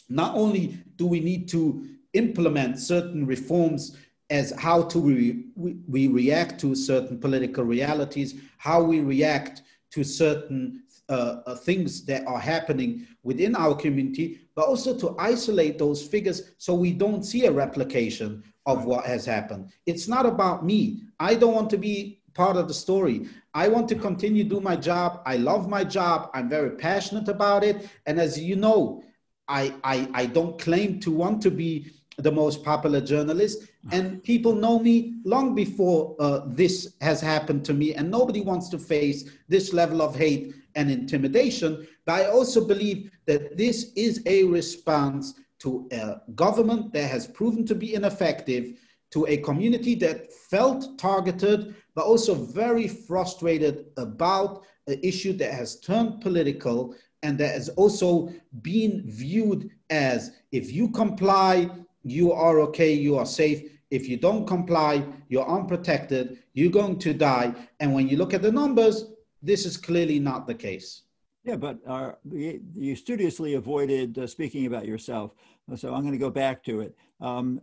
[0.09, 3.97] not only do we need to implement certain reforms
[4.31, 9.63] as how to we, we, we react to certain political realities, how we react
[9.93, 15.79] to certain uh, uh, things that are happening within our community, but also to isolate
[15.79, 19.71] those figures so we don't see a replication of what has happened.
[19.87, 21.03] It's not about me.
[21.21, 23.29] I don't want to be part of the story.
[23.55, 25.21] I want to continue do my job.
[25.27, 26.31] I love my job.
[26.35, 27.89] I'm very passionate about it.
[28.07, 29.05] And as you know,
[29.47, 33.65] I, I, I don't claim to want to be the most popular journalist.
[33.93, 37.95] And people know me long before uh, this has happened to me.
[37.95, 41.87] And nobody wants to face this level of hate and intimidation.
[42.05, 47.65] But I also believe that this is a response to a government that has proven
[47.67, 48.79] to be ineffective,
[49.13, 55.81] to a community that felt targeted, but also very frustrated about an issue that has
[55.81, 61.71] turned political and that has also been viewed as if you comply,
[62.03, 63.71] you are okay, you are safe.
[63.91, 67.55] If you don't comply, you're unprotected, you're going to die.
[67.81, 69.07] And when you look at the numbers,
[69.45, 71.03] this is clearly not the case.
[71.45, 75.33] Yeah, but uh, you studiously avoided uh, speaking about yourself.
[75.77, 76.97] So I'm going to go back to it.
[77.21, 77.61] Um,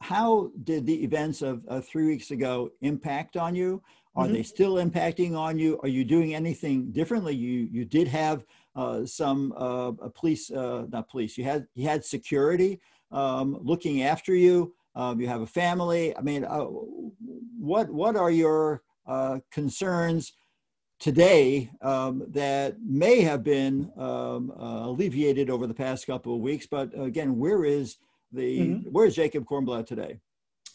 [0.00, 3.82] how did the events of uh, three weeks ago impact on you?
[4.14, 4.34] Are mm-hmm.
[4.34, 5.80] they still impacting on you?
[5.82, 7.34] Are you doing anything differently?
[7.34, 8.44] You you did have
[8.76, 11.36] uh, some uh, police, uh, not police.
[11.36, 12.80] You had you had security
[13.10, 14.74] um, looking after you.
[14.94, 16.16] Um, you have a family.
[16.16, 16.66] I mean, uh,
[17.58, 20.32] what what are your uh, concerns
[21.04, 26.66] today um, that may have been um, uh, alleviated over the past couple of weeks?
[26.66, 27.98] But again, where is
[28.32, 28.90] the mm-hmm.
[28.90, 30.18] where is Jacob Kornbluh today?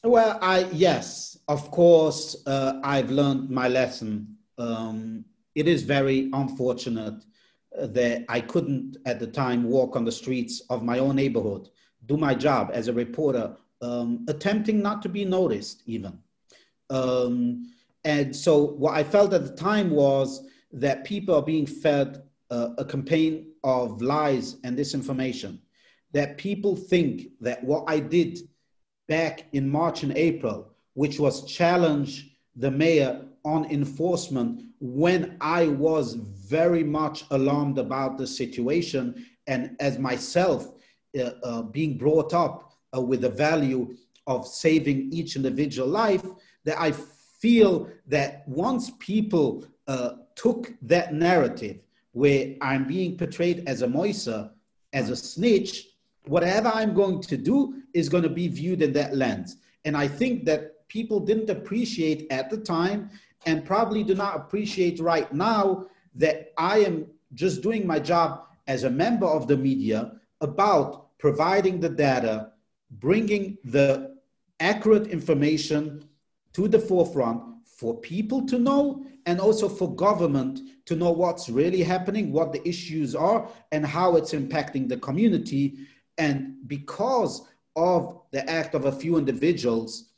[0.04, 4.38] Well, I yes, of course, I've learned my lesson.
[4.60, 5.26] Um,
[5.56, 7.24] it is very unfortunate
[7.76, 11.70] that I couldn't at the time walk on the streets of my own neighborhood,
[12.06, 16.20] do my job as a reporter, um, attempting not to be noticed even.
[16.92, 17.72] Um,
[18.04, 22.70] and so what I felt at the time was that people are being fed uh,
[22.78, 25.60] a campaign of lies and disinformation,
[26.14, 28.40] that people think that what I did
[29.08, 36.14] back in March and April, which was challenge the mayor on enforcement when I was
[36.14, 40.74] very much alarmed about the situation and as myself
[41.20, 43.96] uh, uh, being brought up uh, with the value
[44.28, 46.24] of saving each individual life,
[46.66, 46.94] that I
[47.40, 51.80] feel that once people uh, took that narrative
[52.12, 54.52] where I'm being portrayed as a moisa,
[54.94, 55.88] as a snitch,
[56.26, 59.58] whatever I'm going to do is going to be viewed in that lens.
[59.86, 63.10] And I think that people didn't appreciate at the time
[63.46, 65.86] and probably do not appreciate right now
[66.16, 71.80] that I am just doing my job as a member of the media about providing
[71.80, 72.52] the data,
[72.92, 74.18] bringing the
[74.60, 76.09] accurate information
[76.54, 81.84] to the forefront for people to know and also for government to know what's really
[81.84, 85.78] happening, what the issues are, and how it's impacting the community.
[86.18, 90.10] And because of the act of a few individuals,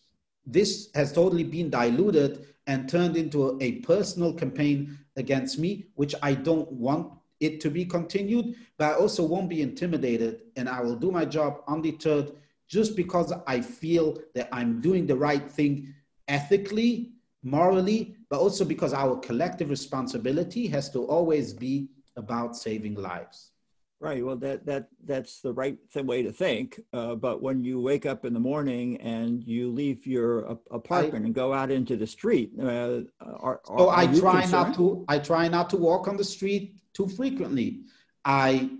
[0.45, 6.33] this has totally been diluted and turned into a personal campaign against me, which I
[6.33, 10.95] don't want it to be continued, but I also won't be intimidated and I will
[10.95, 12.31] do my job undeterred
[12.67, 15.93] just because I feel that I'm doing the right thing
[16.31, 17.11] ethically,
[17.43, 23.51] morally, but also because our collective responsibility has to always be about saving lives.
[23.99, 24.25] Right.
[24.25, 26.79] Well, that that that's the right th- way to think.
[26.91, 31.23] Uh, but when you wake up in the morning and you leave your uh, apartment
[31.23, 34.51] I, and go out into the street, uh, are, are, so I try concerned?
[34.51, 35.05] not to.
[35.07, 37.81] I try not to walk on the street too frequently.
[38.25, 38.71] I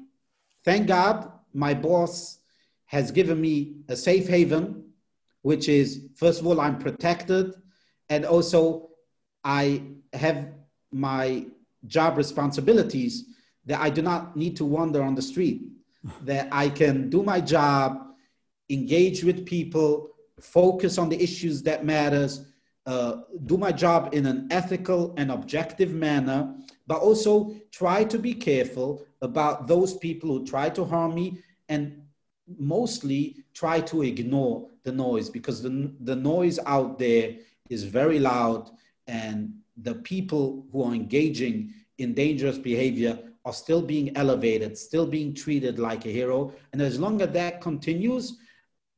[0.66, 2.40] thank God my boss
[2.86, 4.91] has given me a safe haven,
[5.42, 7.54] which is first of all I'm protected,
[8.10, 8.90] and also
[9.44, 9.84] I
[10.14, 10.50] have
[10.92, 11.46] my
[11.88, 13.26] job responsibilities
[13.66, 15.64] that I do not need to wander on the street,
[16.24, 18.08] that I can do my job,
[18.70, 22.46] engage with people, focus on the issues that matters,
[22.86, 26.56] uh, do my job in an ethical and objective manner,
[26.88, 31.38] but also try to be careful about those people who try to harm me
[31.70, 32.02] and
[32.58, 37.36] mostly try to ignore the noise because the, the noise out there
[37.70, 38.70] is very loud
[39.08, 45.34] and the people who are engaging in dangerous behavior are still being elevated, still being
[45.34, 46.54] treated like a hero.
[46.74, 48.38] And as long as that continues,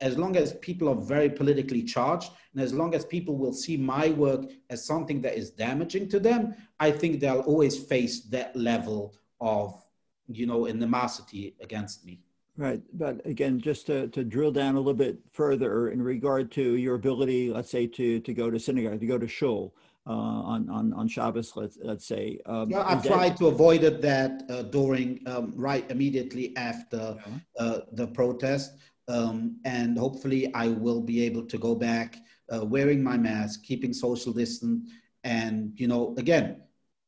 [0.01, 3.77] as long as people are very politically charged, and as long as people will see
[3.77, 8.53] my work as something that is damaging to them, I think they'll always face that
[8.55, 9.81] level of,
[10.27, 12.19] you know, animosity against me.
[12.55, 12.81] Right.
[12.93, 16.95] But again, just to, to drill down a little bit further in regard to your
[16.95, 19.73] ability, let's say, to, to go to synagogue, to go to shul,
[20.05, 22.39] uh, on, on, on Shabbos, let's, let's say.
[22.45, 23.37] Um, yeah, I tried that...
[23.39, 27.17] to avoid that uh, during, um, right immediately after
[27.57, 28.73] uh, the protest.
[29.07, 32.17] Um, and hopefully, I will be able to go back
[32.53, 34.91] uh, wearing my mask, keeping social distance.
[35.23, 36.61] And, you know, again,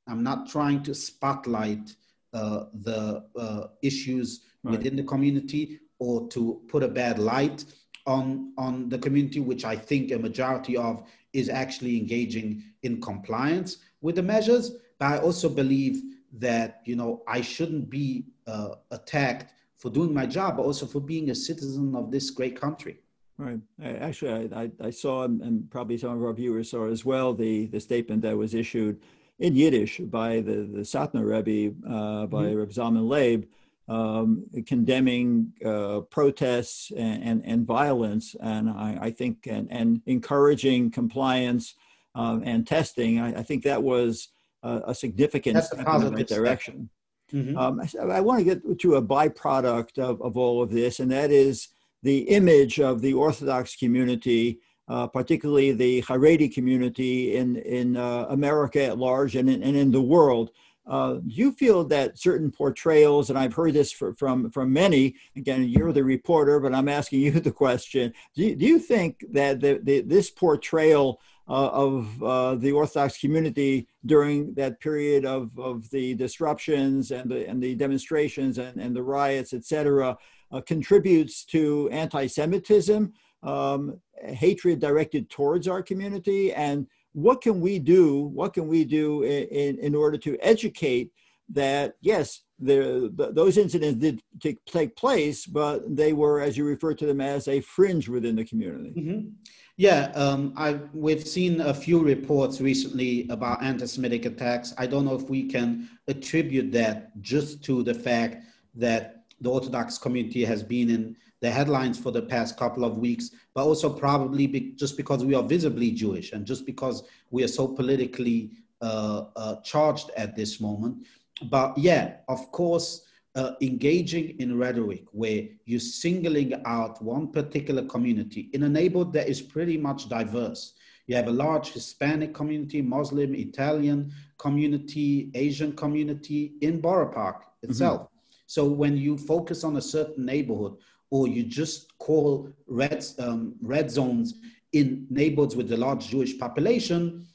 [0.08, 1.96] I'm not trying to spotlight
[2.34, 4.78] uh, the uh, issues right.
[4.78, 7.64] within the community or to put a bad light
[8.06, 11.04] on, on the community, which I think a majority of
[11.34, 14.72] is actually engaging in compliance with the measures.
[15.00, 16.02] But I also believe
[16.34, 21.00] that, you know, I shouldn't be uh, attacked for doing my job, but also for
[21.00, 23.00] being a citizen of this great country.
[23.38, 23.60] Right.
[23.84, 27.80] Actually, I, I saw, and probably some of our viewers saw as well, the, the
[27.80, 29.02] statement that was issued
[29.40, 32.58] in Yiddish by the, the Satmar Rebbe, uh, by mm-hmm.
[32.60, 33.46] Reb Zalman Leib,
[33.88, 40.90] um, condemning uh, protests and, and, and, violence, and I, I think, and, and, encouraging
[40.90, 41.76] compliance
[42.16, 43.20] um, and testing.
[43.20, 44.30] I, I, think that was
[44.64, 46.90] a, a significant That's step in the right direction.
[47.32, 47.58] Mm-hmm.
[47.58, 51.12] Um, I, I, want to get to a byproduct of, of all of this, and
[51.12, 51.68] that is
[52.02, 58.84] the image of the Orthodox community, uh, particularly the Haredi community in, in uh, America
[58.84, 60.52] at large and in, and in the world.
[60.88, 65.16] Uh, do you feel that certain portrayals, and I've heard this for, from, from many,
[65.36, 68.14] again, you're the reporter, but I'm asking you the question.
[68.36, 73.20] Do you, do you think that the, the, this portrayal uh, of uh, the Orthodox
[73.20, 78.96] community during that period of, of the disruptions and the, and the demonstrations and, and
[78.96, 80.18] the riots, et cetera,
[80.52, 83.14] uh, contributes to anti-Semitism,
[83.44, 88.24] um, hatred directed towards our community, and what can we do?
[88.40, 91.12] What can we do in, in order to educate
[91.50, 96.66] that yes, the, the, those incidents did take, take place, but they were, as you
[96.66, 98.94] refer to them, as a fringe within the community.
[98.98, 99.30] Mm-hmm.
[99.78, 104.74] Yeah, um, I, we've seen a few reports recently about anti-Semitic attacks.
[104.78, 108.44] I don't know if we can attribute that just to the fact
[108.76, 113.32] that the Orthodox community has been in the headlines for the past couple of weeks,
[113.56, 117.48] but also probably be, just because we are visibly Jewish and just because we are
[117.48, 118.52] so politically
[118.82, 121.08] uh, uh, charged at this moment.
[121.50, 128.50] But yeah, of course, uh, engaging in rhetoric where you're singling out one particular community
[128.54, 130.74] in a neighborhood that is pretty much diverse.
[131.08, 138.02] You have a large Hispanic community, Muslim, Italian community, Asian community in Borough Park itself.
[138.02, 138.12] Mm-hmm.
[138.48, 140.76] So when you focus on a certain neighborhood,
[141.16, 144.28] or you just call red um, red zones
[144.74, 147.26] in neighborhoods with a large Jewish population,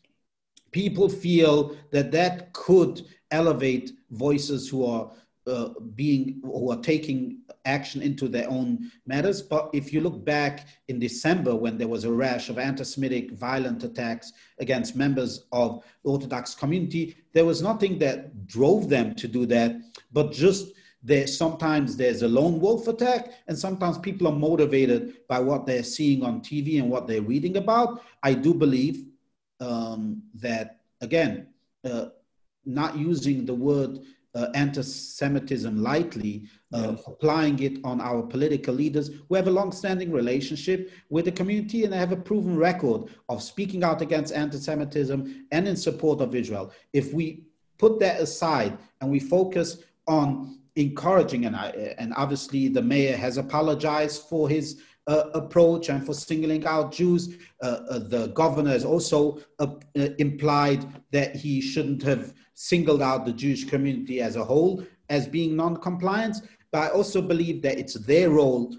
[0.71, 1.55] people feel
[1.91, 2.95] that that could
[3.31, 5.11] elevate voices who are
[5.47, 9.41] uh, being who are taking action into their own matters.
[9.41, 13.83] But if you look back in December when there was a rash of anti-Semitic violent
[13.83, 19.47] attacks against members of the Orthodox community, there was nothing that drove them to do
[19.47, 19.71] that,
[20.13, 20.65] but just
[21.03, 25.83] there sometimes there's a lone wolf attack and sometimes people are motivated by what they're
[25.83, 29.07] seeing on tv and what they're reading about i do believe
[29.61, 31.47] um, that again
[31.85, 32.07] uh,
[32.65, 34.01] not using the word
[34.35, 37.03] uh, anti-Semitism lightly, uh, yes.
[37.07, 41.93] applying it on our political leaders who have a long-standing relationship with the community and
[41.93, 46.73] they have a proven record of speaking out against anti-Semitism and in support of Israel.
[46.93, 47.45] If we
[47.79, 53.37] put that aside and we focus on encouraging, and, I, and obviously the mayor has
[53.37, 57.37] apologized for his uh, approach and for singling out Jews.
[57.63, 59.67] Uh, uh, the governor has also uh,
[59.99, 65.27] uh, implied that he shouldn't have singled out the Jewish community as a whole as
[65.27, 66.37] being non-compliant.
[66.71, 68.77] But I also believe that it's their role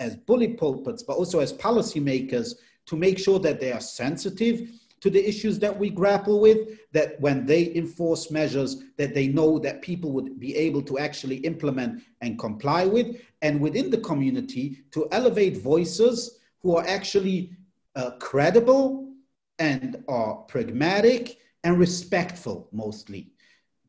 [0.00, 2.54] as bully pulpits, but also as policymakers,
[2.86, 4.70] to make sure that they are sensitive
[5.00, 9.58] to the issues that we grapple with, that when they enforce measures that they know
[9.58, 14.84] that people would be able to actually implement and comply with, and within the community
[14.90, 17.52] to elevate voices who are actually
[17.94, 19.12] uh, credible
[19.58, 23.30] and are pragmatic and respectful mostly.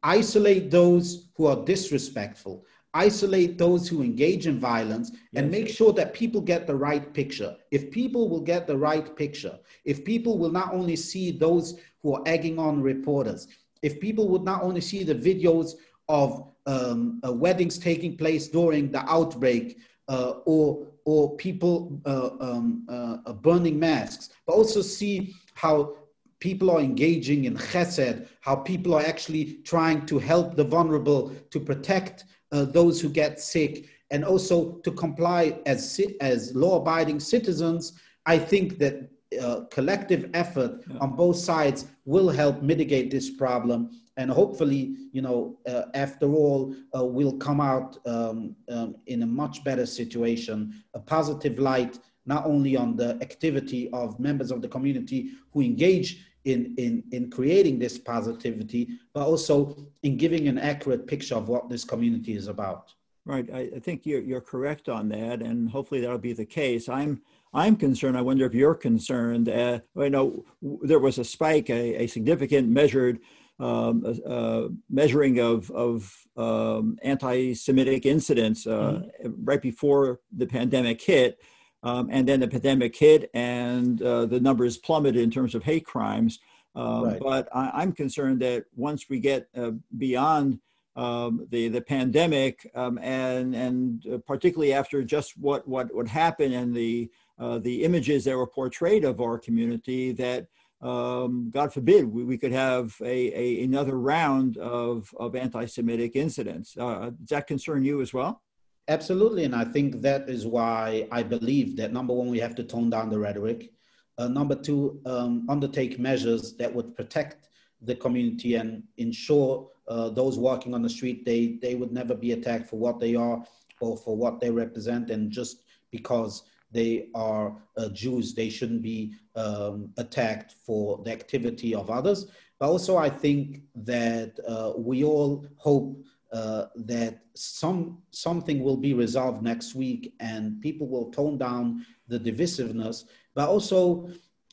[0.04, 6.14] Isolate those who are disrespectful isolate those who engage in violence and make sure that
[6.14, 7.56] people get the right picture.
[7.72, 12.16] If people will get the right picture, if people will not only see those who
[12.16, 13.48] are egging on reporters,
[13.82, 15.74] if people would not only see the videos
[16.10, 19.78] of um, uh, weddings taking place during the outbreak
[20.08, 25.96] uh, or or people uh, um, uh, burning masks, but also see how
[26.40, 31.62] people are engaging in chesed, how people are actually trying to help the vulnerable, to
[31.62, 37.94] protect uh, those who get sick, and also to comply as, as law abiding citizens,
[38.26, 39.10] I think that
[39.42, 40.98] uh, collective effort yeah.
[41.00, 46.74] on both sides will help mitigate this problem and hopefully you know uh, after all
[46.98, 52.46] uh, we'll come out um, um, in a much better situation a positive light not
[52.46, 57.78] only on the activity of members of the community who engage in, in, in creating
[57.80, 58.82] this positivity,
[59.14, 59.56] but also
[60.04, 62.94] in giving an accurate picture of what this community is about.
[63.26, 63.48] Right.
[63.54, 66.88] I, I think you're, you're correct on that, and hopefully that'll be the case.
[66.88, 67.22] I'm
[67.54, 68.18] I'm concerned.
[68.18, 69.50] I wonder if you're concerned.
[69.50, 70.46] Uh, I know
[70.90, 73.20] there was a spike, a, a significant measured
[73.60, 79.32] um, uh, measuring of, of um, anti-Semitic incidents uh, mm-hmm.
[79.44, 81.40] right before the pandemic hit.
[81.88, 85.86] Um, and then the pandemic hit and uh, the numbers plummeted in terms of hate
[85.86, 86.40] crimes.
[86.76, 87.20] Um, right.
[87.20, 90.60] But I, am concerned that once we get uh, beyond
[90.98, 96.54] um, the the pandemic um, and and uh, particularly after just what what what happened
[96.54, 97.10] and the
[97.40, 100.48] uh, the images that were portrayed of our community that
[100.82, 106.76] um, God forbid we, we could have a, a, another round of of anti-Semitic incidents.
[106.78, 108.42] Uh, does that concern you as well?
[108.90, 112.64] Absolutely, and I think that is why I believe that number one, we have to
[112.64, 113.74] tone down the rhetoric.
[114.18, 117.50] Uh, number two, um, undertake measures that would protect
[117.82, 122.32] the community and ensure uh, those walking on the street they they would never be
[122.32, 123.44] attacked for what they are
[123.80, 129.14] or for what they represent, and just because they are uh, Jews, they shouldn't be
[129.36, 132.28] um, attacked for the activity of others.
[132.60, 136.04] But also, I think that uh, we all hope
[136.38, 142.20] uh, that some something will be resolved next week and people will tone down the
[142.20, 144.10] divisiveness, but also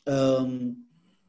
[0.06, 0.76] um,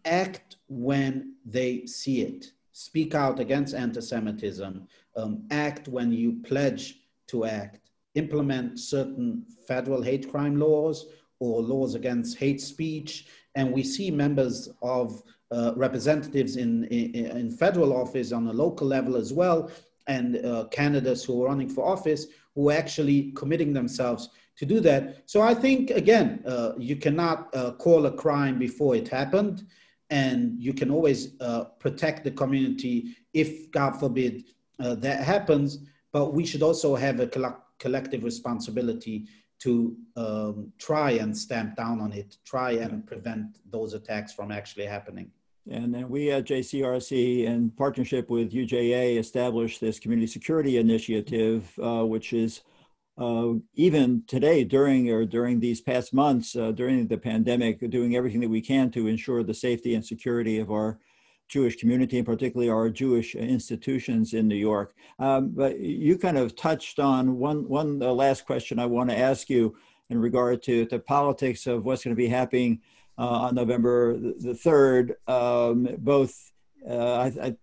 [0.06, 2.42] act when they see it.
[2.72, 4.88] Speak out against anti-Semitism.
[5.18, 6.84] Um, act when you pledge
[7.28, 7.90] to act.
[8.14, 10.98] Implement certain federal hate crime laws
[11.40, 13.28] or laws against hate speech.
[13.56, 18.88] And we see members of uh, representatives in, in, in, federal office on a local
[18.88, 19.70] level as well
[20.08, 24.80] and uh, candidates who are running for office who are actually committing themselves to do
[24.80, 25.24] that.
[25.26, 29.68] So I think, again, uh, you cannot uh, call a crime before it happened,
[30.10, 34.46] and you can always uh, protect the community if, God forbid,
[34.80, 35.80] uh, that happens.
[36.14, 39.28] But we should also have a coll- collective responsibility
[39.60, 44.86] to um, try and stamp down on it, try and prevent those attacks from actually
[44.86, 45.32] happening.
[45.70, 52.06] And then we at JCRC, in partnership with UJA, established this community security initiative, uh,
[52.06, 52.62] which is
[53.18, 58.42] uh, even today during or during these past months uh, during the pandemic, doing everything
[58.42, 61.00] that we can to ensure the safety and security of our
[61.48, 64.94] Jewish community, and particularly our Jewish institutions in New York.
[65.20, 69.50] Um, but you kind of touched on one one last question I want to ask
[69.50, 69.76] you
[70.10, 74.54] in regard to the politics of what's going to be happening uh, on November the,
[74.54, 75.16] 3rd.
[75.30, 76.52] Um, both,
[76.88, 77.56] uh, I, I,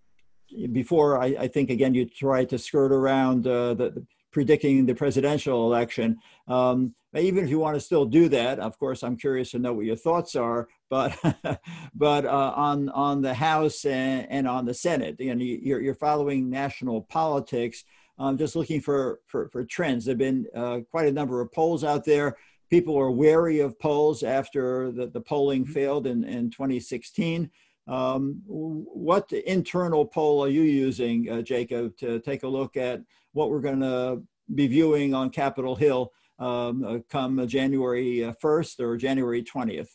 [0.69, 4.95] before I, I, think again you try to skirt around uh, the, the, predicting the
[4.95, 6.19] presidential election.
[6.49, 9.75] Um, even if you want to still do that, of course, I'm curious to know
[9.75, 10.69] what your thoughts are.
[10.89, 11.19] But
[11.95, 15.95] but uh, on on the House and, and on the Senate, you know, you're, you're
[15.95, 17.85] following national politics.
[18.19, 20.07] I'm just looking for for, for trends.
[20.07, 22.37] There've been uh, quite a number of polls out there
[22.73, 25.75] people are wary of polls after the, the polling mm-hmm.
[25.75, 27.51] failed in, in 2016.
[27.87, 33.03] Um, what internal poll are you using, uh, Jacob, to take a look at
[33.33, 34.23] what we're going to
[34.55, 39.91] be viewing on Capitol Hill um, uh, come January 1st uh, or January 20th?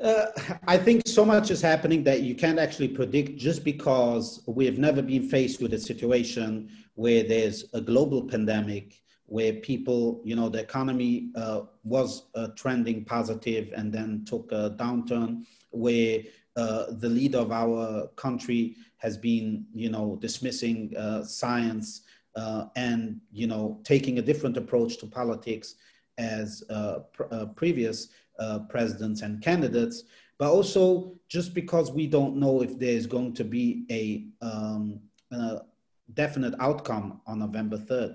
[0.00, 0.26] Uh,
[0.68, 4.78] I think so much is happening that you can't actually predict just because we have
[4.78, 9.00] never been faced with a situation where there's a global pandemic
[9.34, 14.76] where people, you know, the economy uh, was uh, trending positive and then took a
[14.78, 16.20] downturn, where
[16.54, 22.02] uh, the leader of our country has been, you know, dismissing uh, science
[22.36, 25.74] uh, and, you know, taking a different approach to politics
[26.16, 27.24] as uh, pr-
[27.56, 28.10] previous
[28.68, 30.04] presidents and candidates.
[30.38, 35.00] But also, just because we don't know if there's going to be a, um,
[35.32, 35.62] a
[36.12, 38.14] definite outcome on November 3rd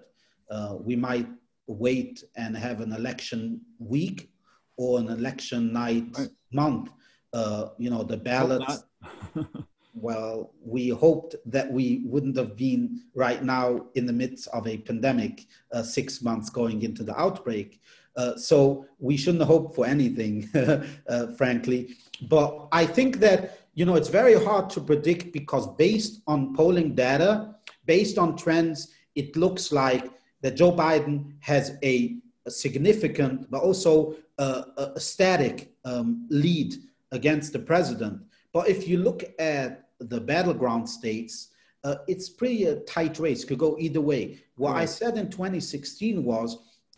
[0.49, 1.27] uh, we might
[1.67, 4.31] wait and have an election week
[4.77, 6.29] or an election night right.
[6.51, 6.89] month.
[7.33, 8.83] Uh, you know, the ballots.
[9.93, 14.77] well, we hoped that we wouldn't have been right now in the midst of a
[14.77, 17.81] pandemic, uh, six months going into the outbreak.
[18.15, 20.49] Uh, so we shouldn't hope for anything,
[21.09, 21.95] uh, frankly.
[22.23, 26.95] But I think that you know it's very hard to predict because based on polling
[26.95, 30.11] data, based on trends, it looks like
[30.41, 34.63] that Joe Biden has a, a significant but also a,
[34.95, 36.75] a static um, lead
[37.11, 38.21] against the president.
[38.53, 41.49] But if you look at the battleground states,
[41.83, 44.39] uh, it's pretty a tight race, could go either way.
[44.55, 44.81] What right.
[44.81, 46.57] I said in 2016 was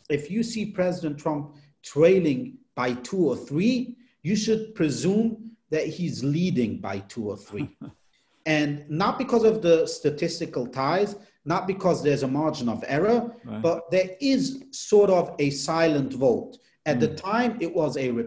[0.10, 6.24] if you see President Trump trailing by two or three, you should presume that he's
[6.24, 7.76] leading by two or three.
[8.46, 11.16] and not because of the statistical ties,
[11.46, 13.62] not because there's a margin of error, right.
[13.62, 16.58] but there is sort of a silent vote.
[16.86, 17.00] At mm.
[17.02, 17.16] the hmm.
[17.16, 18.26] time, it was a re-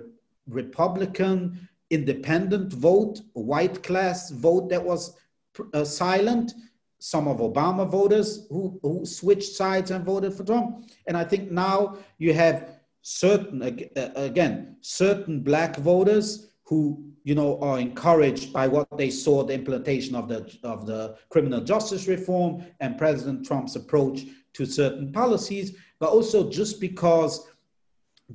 [0.49, 5.17] Republican independent vote, white class vote that was
[5.73, 6.53] uh, silent.
[6.99, 10.89] Some of Obama voters who, who switched sides and voted for Trump.
[11.07, 12.71] And I think now you have
[13.03, 19.45] certain, uh, again, certain black voters who you know are encouraged by what they saw
[19.45, 24.23] the implementation of the of the criminal justice reform and President Trump's approach
[24.55, 27.47] to certain policies, but also just because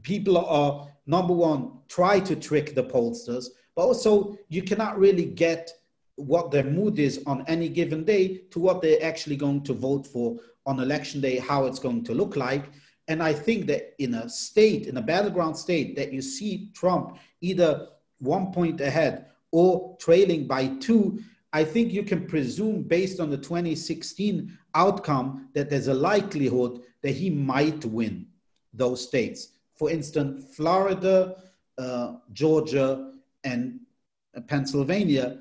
[0.03, 5.71] people are number one try to trick the pollsters, but also you cannot really get
[6.15, 10.05] what their mood is on any given day to what they're actually going to vote
[10.05, 12.69] for on election day, how it's going to look like.
[13.07, 17.17] And I think that in a state, in a battleground state, that you see Trump
[17.41, 17.87] either
[18.19, 21.19] one point ahead or trailing by two,
[21.51, 27.11] I think you can presume based on the 2016 outcome that there's a likelihood that
[27.11, 28.27] he might win
[28.73, 29.49] those states.
[29.75, 31.35] For instance, Florida,
[31.77, 33.13] uh, Georgia,
[33.43, 33.79] and
[34.47, 35.39] Pennsylvania,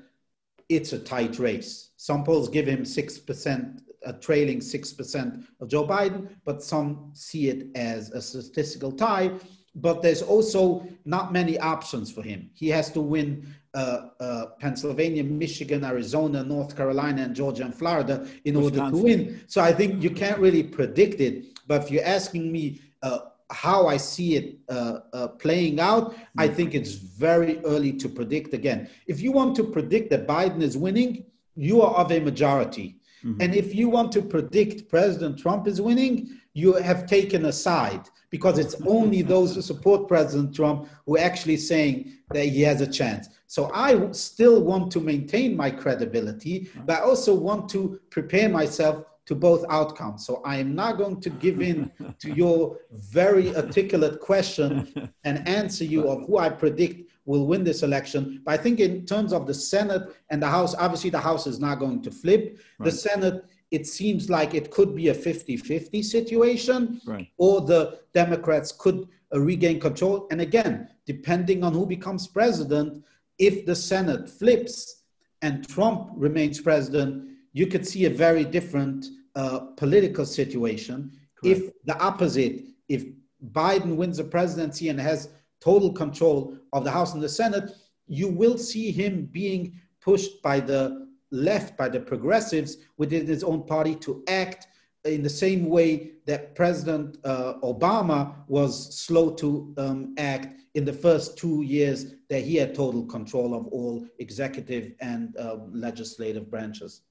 [0.69, 1.91] it's a tight race.
[1.97, 7.67] Some polls give him 6%, a trailing 6% of Joe Biden, but some see it
[7.75, 9.31] as a statistical tie
[9.75, 12.49] but there's also not many options for him.
[12.53, 18.27] He has to win uh, uh, Pennsylvania, Michigan, Arizona, North Carolina, and Georgia and Florida
[18.45, 18.81] in Wisconsin.
[18.81, 19.41] order to win.
[19.47, 21.59] So I think you can't really predict it.
[21.67, 23.19] But if you're asking me uh,
[23.51, 26.15] how I see it uh, uh, playing out.
[26.37, 28.89] I think it's very early to predict again.
[29.07, 32.99] If you want to predict that Biden is winning, you are of a majority.
[33.23, 33.41] Mm-hmm.
[33.41, 38.07] And if you want to predict President Trump is winning, you have taken a side
[38.29, 42.81] because it's only those who support President Trump who are actually saying that he has
[42.81, 43.29] a chance.
[43.47, 49.05] So I still want to maintain my credibility, but I also want to prepare myself
[49.25, 50.25] to both outcomes.
[50.25, 55.83] So I am not going to give in to your very articulate question and answer
[55.83, 58.41] you of who I predict will win this election.
[58.43, 61.59] But I think in terms of the Senate and the House, obviously the House is
[61.59, 62.59] not going to flip.
[62.79, 62.85] Right.
[62.85, 67.27] The Senate it seems like it could be a 50-50 situation right.
[67.37, 73.03] or the democrats could uh, regain control and again depending on who becomes president
[73.37, 75.03] if the senate flips
[75.41, 81.59] and trump remains president you could see a very different uh, political situation Correct.
[81.59, 83.05] if the opposite if
[83.51, 85.29] biden wins the presidency and has
[85.61, 87.71] total control of the house and the senate
[88.07, 93.63] you will see him being pushed by the left by the progressives within his own
[93.63, 94.67] party to act
[95.05, 100.93] in the same way that President uh, Obama was slow to um, act in the
[100.93, 107.01] first two years that he had total control of all executive and uh, legislative branches.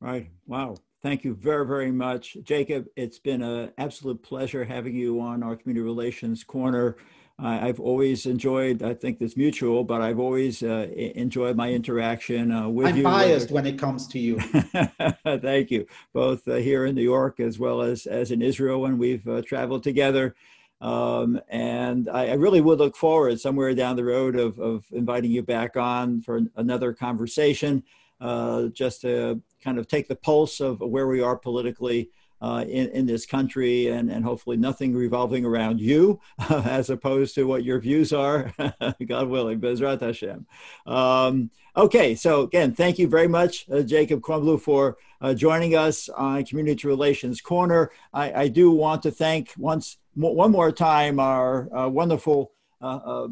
[0.00, 0.30] Right.
[0.46, 0.76] Wow.
[1.02, 2.36] Thank you very, very much.
[2.42, 6.96] Jacob, it's been an absolute pleasure having you on our Community Relations Corner.
[7.40, 12.68] I've always enjoyed, I think it's mutual, but I've always uh, enjoyed my interaction uh,
[12.68, 13.06] with I'm you.
[13.06, 14.40] I'm biased when it comes to you.
[15.24, 15.86] Thank you.
[16.12, 19.42] Both uh, here in New York as well as, as in Israel when we've uh,
[19.42, 20.34] traveled together.
[20.80, 25.32] Um, and I, I, really would look forward somewhere down the road of, of inviting
[25.32, 27.82] you back on for another conversation,
[28.20, 32.10] uh, just to kind of take the pulse of where we are politically
[32.40, 36.20] uh, in, in this country and, and hopefully nothing revolving around you
[36.50, 38.52] uh, as opposed to what your views are,
[39.06, 40.46] God willing, Bezrat Hashem.
[40.86, 46.08] Um, okay, so again, thank you very much, uh, Jacob Kornbluh, for uh, joining us
[46.08, 47.90] on Community Relations Corner.
[48.12, 53.28] I, I do want to thank once one more time our uh, wonderful uh,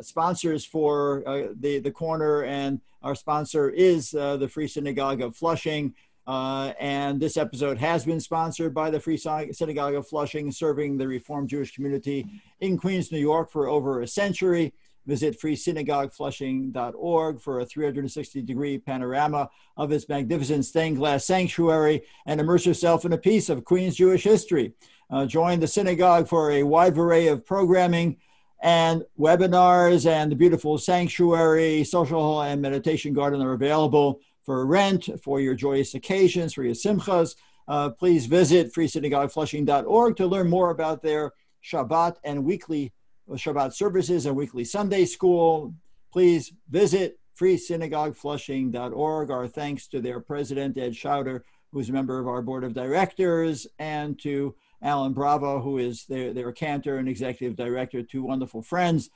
[0.00, 1.22] sponsors for
[1.58, 5.94] the, the corner and our sponsor is the Free Synagogue of Flushing.
[6.28, 11.08] Uh, and this episode has been sponsored by the Free Synagogue of Flushing, serving the
[11.08, 12.26] Reformed Jewish community
[12.60, 14.74] in Queens, New York for over a century.
[15.06, 19.48] Visit freesynagogueflushing.org for a 360 degree panorama
[19.78, 24.24] of its magnificent stained glass sanctuary and immerse yourself in a piece of Queens Jewish
[24.24, 24.74] history.
[25.10, 28.18] Uh, join the synagogue for a wide array of programming
[28.60, 35.10] and webinars, and the beautiful sanctuary, social hall, and meditation garden are available for rent,
[35.22, 37.36] for your joyous occasions, for your simchas,
[37.68, 41.32] uh, please visit freesynagogueflushing.org to learn more about their
[41.62, 42.94] Shabbat and weekly
[43.28, 45.74] Shabbat services and weekly Sunday school.
[46.10, 49.30] Please visit freesynagogueflushing.org.
[49.30, 53.66] Our thanks to their president, Ed Schauder, who's a member of our board of directors,
[53.78, 59.10] and to Alan Bravo, who is their, their cantor and executive director, two wonderful friends.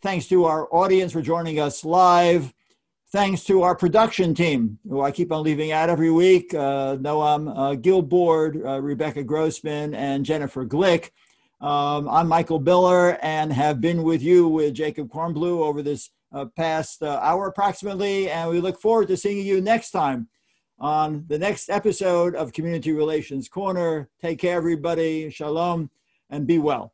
[0.00, 2.54] Thanks to our audience for joining us live.
[3.14, 7.48] Thanks to our production team, who I keep on leaving out every week uh, Noam
[7.56, 11.10] uh, Gilboard, uh, Rebecca Grossman, and Jennifer Glick.
[11.60, 16.46] Um, I'm Michael Miller and have been with you with Jacob Kornbluh over this uh,
[16.56, 18.28] past uh, hour approximately.
[18.28, 20.28] And we look forward to seeing you next time
[20.80, 24.08] on the next episode of Community Relations Corner.
[24.20, 25.30] Take care, everybody.
[25.30, 25.88] Shalom
[26.30, 26.93] and be well.